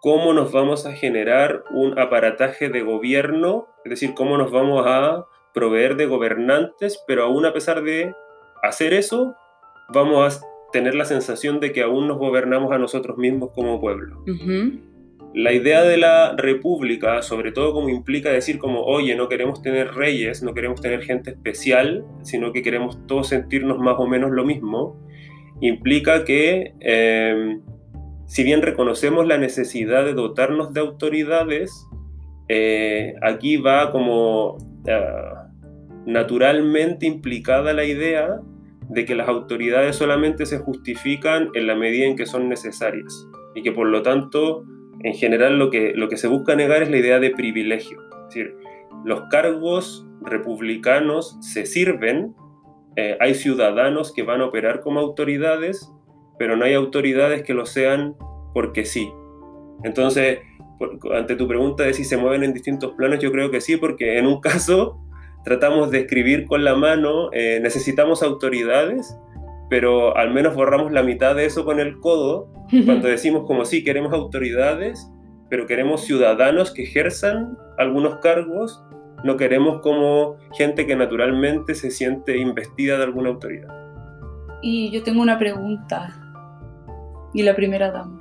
cómo 0.00 0.32
nos 0.32 0.50
vamos 0.50 0.84
a 0.84 0.94
generar 0.94 1.62
un 1.70 1.96
aparataje 1.96 2.68
de 2.68 2.82
gobierno, 2.82 3.68
es 3.84 3.90
decir, 3.90 4.14
cómo 4.14 4.36
nos 4.36 4.50
vamos 4.50 4.84
a 4.84 5.24
proveer 5.54 5.96
de 5.96 6.06
gobernantes, 6.06 7.00
pero 7.06 7.22
aún 7.22 7.46
a 7.46 7.52
pesar 7.52 7.84
de 7.84 8.12
hacer 8.64 8.94
eso, 8.94 9.36
vamos 9.90 10.40
a 10.40 10.46
tener 10.72 10.94
la 10.94 11.04
sensación 11.04 11.60
de 11.60 11.72
que 11.72 11.82
aún 11.82 12.08
nos 12.08 12.18
gobernamos 12.18 12.72
a 12.72 12.78
nosotros 12.78 13.18
mismos 13.18 13.50
como 13.54 13.80
pueblo. 13.80 14.22
Ujú. 14.22 14.80
La 15.34 15.52
idea 15.52 15.82
de 15.82 15.96
la 15.96 16.34
república, 16.36 17.22
sobre 17.22 17.52
todo 17.52 17.72
como 17.72 17.88
implica 17.88 18.30
decir 18.30 18.58
como, 18.58 18.82
oye, 18.82 19.14
no 19.14 19.28
queremos 19.28 19.62
tener 19.62 19.94
reyes, 19.94 20.42
no 20.42 20.52
queremos 20.52 20.80
tener 20.80 21.02
gente 21.02 21.30
especial, 21.30 22.04
sino 22.22 22.52
que 22.52 22.62
queremos 22.62 22.98
todos 23.06 23.28
sentirnos 23.28 23.78
más 23.78 23.96
o 23.98 24.06
menos 24.06 24.30
lo 24.30 24.44
mismo, 24.44 25.00
implica 25.60 26.24
que 26.24 26.74
eh, 26.80 27.58
si 28.26 28.44
bien 28.44 28.62
reconocemos 28.62 29.26
la 29.26 29.38
necesidad 29.38 30.04
de 30.04 30.14
dotarnos 30.14 30.72
de 30.74 30.80
autoridades, 30.80 31.86
eh, 32.48 33.14
aquí 33.22 33.56
va 33.56 33.90
como 33.90 34.56
uh, 34.56 35.52
naturalmente 36.06 37.06
implicada 37.06 37.72
la 37.72 37.84
idea 37.84 38.40
de 38.92 39.04
que 39.04 39.14
las 39.14 39.28
autoridades 39.28 39.96
solamente 39.96 40.46
se 40.46 40.58
justifican 40.58 41.50
en 41.54 41.66
la 41.66 41.74
medida 41.74 42.06
en 42.06 42.16
que 42.16 42.26
son 42.26 42.48
necesarias 42.48 43.26
y 43.54 43.62
que 43.62 43.72
por 43.72 43.88
lo 43.88 44.02
tanto 44.02 44.64
en 45.00 45.14
general 45.14 45.58
lo 45.58 45.70
que, 45.70 45.92
lo 45.94 46.08
que 46.08 46.16
se 46.16 46.28
busca 46.28 46.54
negar 46.54 46.82
es 46.82 46.90
la 46.90 46.98
idea 46.98 47.18
de 47.18 47.30
privilegio. 47.30 47.98
Es 48.28 48.34
decir, 48.34 48.56
los 49.04 49.22
cargos 49.30 50.06
republicanos 50.20 51.38
se 51.40 51.66
sirven, 51.66 52.34
eh, 52.96 53.16
hay 53.20 53.34
ciudadanos 53.34 54.12
que 54.12 54.22
van 54.22 54.42
a 54.42 54.46
operar 54.46 54.80
como 54.80 55.00
autoridades, 55.00 55.90
pero 56.38 56.56
no 56.56 56.64
hay 56.64 56.74
autoridades 56.74 57.42
que 57.42 57.54
lo 57.54 57.66
sean 57.66 58.14
porque 58.52 58.84
sí. 58.84 59.10
Entonces, 59.82 60.40
ante 61.12 61.36
tu 61.36 61.48
pregunta 61.48 61.84
de 61.84 61.94
si 61.94 62.04
se 62.04 62.16
mueven 62.16 62.44
en 62.44 62.52
distintos 62.52 62.92
planos, 62.92 63.18
yo 63.20 63.32
creo 63.32 63.50
que 63.50 63.60
sí, 63.60 63.76
porque 63.76 64.18
en 64.18 64.26
un 64.26 64.40
caso 64.40 65.00
tratamos 65.44 65.90
de 65.90 66.00
escribir 66.00 66.46
con 66.46 66.64
la 66.64 66.74
mano, 66.74 67.30
eh, 67.32 67.60
necesitamos 67.62 68.22
autoridades, 68.22 69.16
pero 69.68 70.16
al 70.16 70.32
menos 70.32 70.54
borramos 70.54 70.92
la 70.92 71.02
mitad 71.02 71.34
de 71.34 71.46
eso 71.46 71.64
con 71.64 71.80
el 71.80 71.98
codo 71.98 72.52
cuando 72.86 73.08
decimos 73.08 73.44
como 73.46 73.66
sí, 73.66 73.84
queremos 73.84 74.14
autoridades, 74.14 75.10
pero 75.50 75.66
queremos 75.66 76.02
ciudadanos 76.02 76.72
que 76.72 76.84
ejerzan 76.84 77.58
algunos 77.76 78.16
cargos, 78.20 78.82
no 79.24 79.36
queremos 79.36 79.82
como 79.82 80.36
gente 80.56 80.86
que 80.86 80.96
naturalmente 80.96 81.74
se 81.74 81.90
siente 81.90 82.38
investida 82.38 82.96
de 82.96 83.04
alguna 83.04 83.28
autoridad. 83.28 83.68
Y 84.62 84.90
yo 84.90 85.02
tengo 85.02 85.20
una 85.20 85.38
pregunta. 85.38 86.16
¿Y 87.34 87.42
la 87.42 87.54
primera 87.54 87.90
dama? 87.90 88.18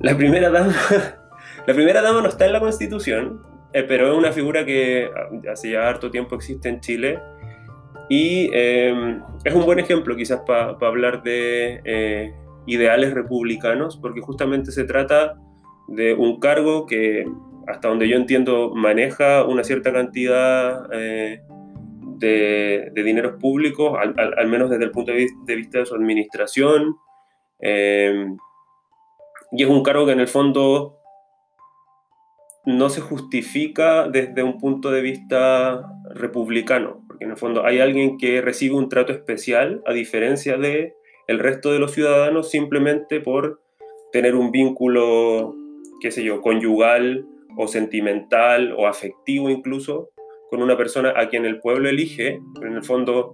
La 0.00 0.16
primera 0.16 0.50
dama, 0.50 0.74
la 1.66 1.74
primera 1.74 2.00
dama 2.00 2.22
no 2.22 2.28
está 2.28 2.46
en 2.46 2.52
la 2.54 2.60
Constitución, 2.60 3.42
eh, 3.74 3.84
pero 3.86 4.10
es 4.10 4.16
una 4.16 4.32
figura 4.32 4.64
que 4.64 5.10
hace 5.52 5.72
ya 5.72 5.86
harto 5.88 6.10
tiempo 6.10 6.36
existe 6.36 6.68
en 6.70 6.80
Chile 6.80 7.20
y 8.08 8.50
eh, 8.52 9.20
es 9.44 9.54
un 9.54 9.64
buen 9.64 9.78
ejemplo 9.78 10.14
quizás 10.16 10.40
para 10.46 10.78
pa 10.78 10.86
hablar 10.88 11.22
de 11.22 11.80
eh, 11.84 12.34
ideales 12.66 13.14
republicanos, 13.14 13.96
porque 13.96 14.20
justamente 14.20 14.72
se 14.72 14.84
trata 14.84 15.36
de 15.88 16.14
un 16.14 16.38
cargo 16.38 16.86
que, 16.86 17.24
hasta 17.66 17.88
donde 17.88 18.08
yo 18.08 18.16
entiendo, 18.16 18.72
maneja 18.74 19.44
una 19.44 19.64
cierta 19.64 19.92
cantidad 19.92 20.86
eh, 20.92 21.42
de, 22.18 22.90
de, 22.92 23.02
dineros 23.02 23.40
públicos, 23.40 23.98
al, 23.98 24.14
al, 24.18 24.38
al, 24.38 24.48
menos 24.48 24.70
desde 24.70 24.84
el 24.84 24.90
punto 24.90 25.12
de 25.12 25.56
vista 25.56 25.78
de 25.78 25.86
su 25.86 25.94
administración. 25.94 26.96
Eh, 27.60 28.26
y 29.52 29.62
es 29.62 29.68
un 29.68 29.82
cargo 29.82 30.06
que 30.06 30.12
en 30.12 30.20
el 30.20 30.28
fondo 30.28 30.98
no 32.66 32.88
se 32.88 33.00
justifica 33.00 34.08
desde 34.08 34.42
un 34.42 34.58
punto 34.58 34.90
de 34.90 35.02
vista 35.02 35.86
republicano, 36.14 37.04
porque 37.06 37.24
en 37.24 37.32
el 37.32 37.36
fondo 37.36 37.64
hay 37.64 37.80
alguien 37.80 38.16
que 38.16 38.40
recibe 38.40 38.76
un 38.76 38.88
trato 38.88 39.12
especial 39.12 39.82
a 39.86 39.92
diferencia 39.92 40.56
de 40.56 40.94
el 41.26 41.38
resto 41.38 41.72
de 41.72 41.78
los 41.78 41.92
ciudadanos 41.92 42.50
simplemente 42.50 43.20
por 43.20 43.60
tener 44.12 44.34
un 44.34 44.50
vínculo, 44.50 45.54
qué 46.00 46.10
sé 46.10 46.22
yo, 46.22 46.40
conyugal 46.40 47.26
o 47.56 47.68
sentimental 47.68 48.74
o 48.76 48.86
afectivo 48.86 49.50
incluso 49.50 50.10
con 50.50 50.62
una 50.62 50.76
persona 50.76 51.12
a 51.16 51.28
quien 51.28 51.44
el 51.44 51.60
pueblo 51.60 51.88
elige, 51.88 52.40
pero 52.54 52.70
en 52.70 52.76
el 52.76 52.84
fondo 52.84 53.32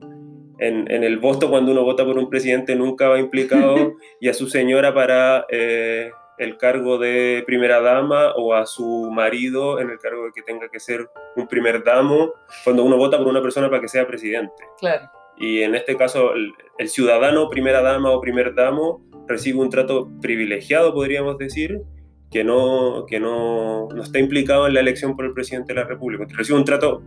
en, 0.60 1.04
el 1.04 1.18
voto 1.18 1.48
cuando 1.50 1.72
uno 1.72 1.84
vota 1.84 2.04
por 2.04 2.18
un 2.18 2.28
presidente 2.28 2.76
nunca 2.76 3.08
va 3.08 3.18
implicado 3.18 3.94
y 4.20 4.28
a 4.28 4.34
su 4.34 4.46
señora 4.46 4.94
para 4.94 5.46
eh, 5.50 6.10
el 6.40 6.56
cargo 6.56 6.96
de 6.96 7.44
primera 7.46 7.82
dama 7.82 8.32
o 8.34 8.54
a 8.54 8.64
su 8.64 9.10
marido 9.12 9.78
en 9.78 9.90
el 9.90 9.98
cargo 9.98 10.24
de 10.24 10.32
que 10.32 10.40
tenga 10.40 10.70
que 10.70 10.80
ser 10.80 11.06
un 11.36 11.46
primer 11.46 11.84
damo 11.84 12.32
cuando 12.64 12.82
uno 12.82 12.96
vota 12.96 13.18
por 13.18 13.28
una 13.28 13.42
persona 13.42 13.68
para 13.68 13.82
que 13.82 13.88
sea 13.88 14.06
presidente. 14.06 14.64
Claro. 14.78 15.10
Y 15.36 15.60
en 15.60 15.74
este 15.74 15.96
caso 15.96 16.32
el, 16.32 16.52
el 16.78 16.88
ciudadano 16.88 17.50
primera 17.50 17.82
dama 17.82 18.10
o 18.10 18.22
primer 18.22 18.54
damo 18.54 19.04
recibe 19.28 19.58
un 19.58 19.68
trato 19.68 20.10
privilegiado, 20.22 20.94
podríamos 20.94 21.36
decir, 21.36 21.82
que 22.30 22.42
no, 22.42 23.04
que 23.06 23.20
no, 23.20 23.88
no, 23.88 24.02
está 24.02 24.18
implicado 24.18 24.66
en 24.66 24.72
la 24.72 24.80
elección 24.80 25.16
por 25.16 25.26
el 25.26 25.34
presidente 25.34 25.74
de 25.74 25.80
la 25.80 25.86
República. 25.86 26.26
Recibe 26.30 26.58
un 26.58 26.64
trato 26.64 27.02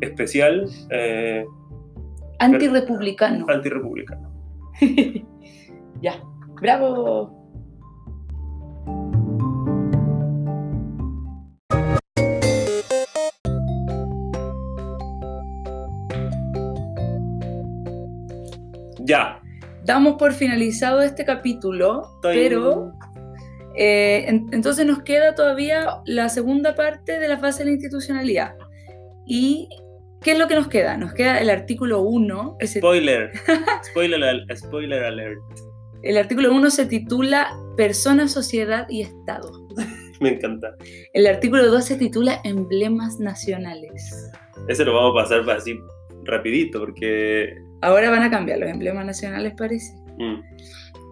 especial. 0.00 0.68
Eh, 0.90 1.44
antirrepublicano. 2.38 3.44
Antirrepublicano. 3.48 4.32
ya, 6.00 6.22
bravo. 6.60 7.41
Damos 19.84 20.14
por 20.16 20.32
finalizado 20.32 21.02
este 21.02 21.24
capítulo, 21.24 22.18
pero 22.22 22.92
eh, 23.74 24.26
entonces 24.28 24.86
nos 24.86 25.02
queda 25.02 25.34
todavía 25.34 26.02
la 26.04 26.28
segunda 26.28 26.74
parte 26.74 27.18
de 27.18 27.28
la 27.28 27.38
fase 27.38 27.60
de 27.60 27.64
la 27.66 27.72
institucionalidad. 27.72 28.54
¿Y 29.26 29.68
qué 30.20 30.32
es 30.32 30.38
lo 30.38 30.46
que 30.46 30.54
nos 30.54 30.68
queda? 30.68 30.96
Nos 30.96 31.14
queda 31.14 31.40
el 31.40 31.50
artículo 31.50 32.02
1. 32.02 32.58
Spoiler. 32.64 33.32
spoiler. 33.90 34.56
Spoiler 34.56 35.04
alert. 35.04 35.40
El 36.02 36.16
artículo 36.16 36.52
1 36.52 36.70
se 36.70 36.86
titula 36.86 37.48
Persona, 37.76 38.28
Sociedad 38.28 38.86
y 38.88 39.02
Estado. 39.02 39.66
Me 40.20 40.34
encanta. 40.34 40.74
El 41.12 41.26
artículo 41.26 41.66
2 41.68 41.84
se 41.84 41.96
titula 41.96 42.40
Emblemas 42.44 43.18
Nacionales. 43.18 44.30
Ese 44.68 44.84
lo 44.84 44.94
vamos 44.94 45.12
a 45.12 45.22
pasar 45.24 45.50
así 45.50 45.76
rapidito 46.24 46.78
porque... 46.78 47.56
Ahora 47.82 48.10
van 48.10 48.22
a 48.22 48.30
cambiar 48.30 48.58
los 48.58 48.70
emblemas 48.70 49.04
nacionales, 49.04 49.54
parece. 49.56 49.94
Mm. 50.18 50.40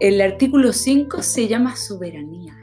El 0.01 0.21
artículo 0.21 0.73
5 0.73 1.23
se 1.23 1.47
llama 1.49 1.77
soberanía. 1.77 2.57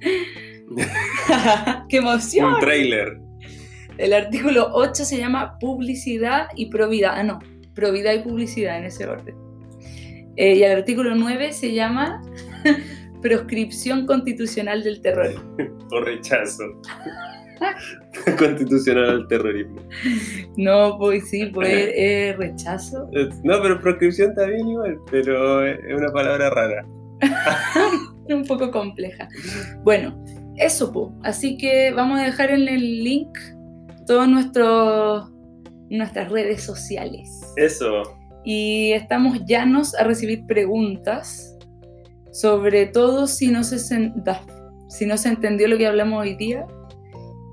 ¡Qué 1.88 1.98
emoción! 1.98 2.54
Un 2.54 2.60
trailer. 2.60 3.18
El 3.98 4.12
artículo 4.12 4.70
8 4.72 5.04
se 5.04 5.18
llama 5.18 5.58
publicidad 5.58 6.48
y 6.54 6.66
probidad. 6.66 7.12
Ah, 7.16 7.22
no, 7.22 7.38
probidad 7.74 8.14
y 8.14 8.20
publicidad 8.20 8.78
en 8.78 8.84
ese 8.84 9.06
orden. 9.06 9.34
Eh, 10.36 10.54
y 10.56 10.62
el 10.62 10.72
artículo 10.72 11.14
9 11.14 11.52
se 11.52 11.72
llama 11.72 12.22
proscripción 13.22 14.06
constitucional 14.06 14.82
del 14.84 15.00
terror. 15.00 15.34
o 15.90 16.00
rechazo. 16.00 16.62
constitucional 18.38 19.10
al 19.10 19.28
terrorismo. 19.28 19.80
No, 20.56 20.96
pues 20.98 21.28
sí, 21.30 21.46
pues 21.46 21.90
es 21.94 22.36
rechazo. 22.36 23.08
No, 23.44 23.62
pero 23.62 23.80
proscripción 23.80 24.30
está 24.30 24.46
bien 24.46 24.68
igual, 24.68 24.98
pero 25.10 25.66
es 25.66 25.78
una 25.96 26.12
palabra 26.12 26.50
rara. 26.50 26.86
un 28.28 28.44
poco 28.44 28.70
compleja. 28.70 29.28
Bueno, 29.82 30.22
eso, 30.56 30.92
pues. 30.92 31.08
Así 31.22 31.56
que 31.56 31.92
vamos 31.92 32.20
a 32.20 32.24
dejar 32.24 32.50
en 32.50 32.68
el 32.68 33.04
link 33.04 33.36
todas 34.06 34.28
nuestras 34.28 35.30
redes 36.30 36.62
sociales. 36.62 37.28
Eso. 37.56 38.02
Y 38.44 38.92
estamos 38.92 39.44
llanos 39.44 39.94
a 39.96 40.04
recibir 40.04 40.46
preguntas, 40.46 41.56
sobre 42.32 42.86
todo 42.86 43.26
si 43.26 43.48
no 43.48 43.64
se, 43.64 43.78
si 43.78 45.06
no 45.06 45.16
se 45.16 45.28
entendió 45.28 45.68
lo 45.68 45.78
que 45.78 45.86
hablamos 45.86 46.22
hoy 46.22 46.36
día 46.36 46.66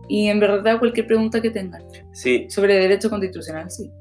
y 0.08 0.28
en 0.28 0.40
verdad 0.40 0.80
cualquier 0.80 1.08
pregunta 1.08 1.42
que 1.42 1.50
tengan. 1.50 1.84
Sí. 2.12 2.48
Sobre 2.50 2.76
derecho 2.76 3.10
constitucional, 3.10 3.70
sí. 3.70 3.92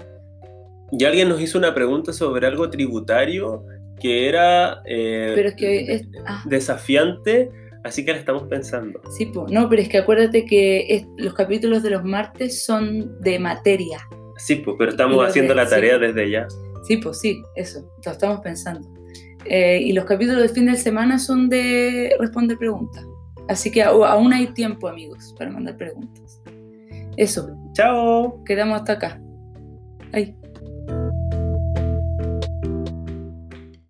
Y 0.93 1.05
alguien 1.05 1.29
nos 1.29 1.41
hizo 1.41 1.59
una 1.59 1.75
pregunta 1.75 2.13
sobre 2.13 2.47
algo 2.47 2.69
tributario 2.69 3.65
que 3.99 4.29
era 4.29 4.83
eh, 4.85 5.33
pero 5.35 5.49
es 5.51 5.55
que 5.55 6.03
ah. 6.27 6.43
desafiante, 6.47 7.51
así 7.85 8.05
que 8.05 8.13
la 8.13 8.19
estamos 8.19 8.43
pensando. 8.49 9.01
Sí, 9.17 9.27
pues, 9.27 9.51
no, 9.53 9.69
pero 9.69 9.81
es 9.81 9.89
que 9.89 9.99
acuérdate 9.99 10.45
que 10.45 11.07
los 11.17 11.35
capítulos 11.35 11.83
de 11.83 11.91
los 11.91 12.05
martes 12.05 12.65
son 12.65 13.21
de 13.21 13.39
materia. 13.39 14.01
Sí, 14.39 14.57
pues, 14.57 14.77
pero 14.79 14.91
estamos 14.91 15.25
haciendo 15.27 15.55
la 15.55 15.69
tarea 15.69 15.99
desde 15.99 16.31
ya. 16.31 16.49
Sí, 16.87 16.97
pues 16.97 17.21
sí, 17.21 17.41
eso, 17.55 17.89
lo 18.05 18.13
estamos 18.13 18.41
pensando. 18.41 18.89
Eh, 19.45 19.81
y 19.81 19.93
los 19.93 20.05
capítulos 20.05 20.43
de 20.43 20.49
fin 20.49 20.67
de 20.67 20.77
semana 20.77 21.19
son 21.19 21.49
de 21.49 22.15
responder 22.19 22.59
preguntas. 22.59 23.05
Así 23.53 23.71
que 23.71 23.83
aún 23.83 24.33
hay 24.33 24.47
tiempo, 24.55 24.89
amigos, 24.89 25.35
para 25.39 25.51
mandar 25.51 25.77
preguntas. 25.77 26.41
Eso. 27.17 27.55
Chao. 27.73 28.43
Quedamos 28.45 28.81
hasta 28.81 28.95
acá. 28.95 29.23
Ay. 30.13 30.35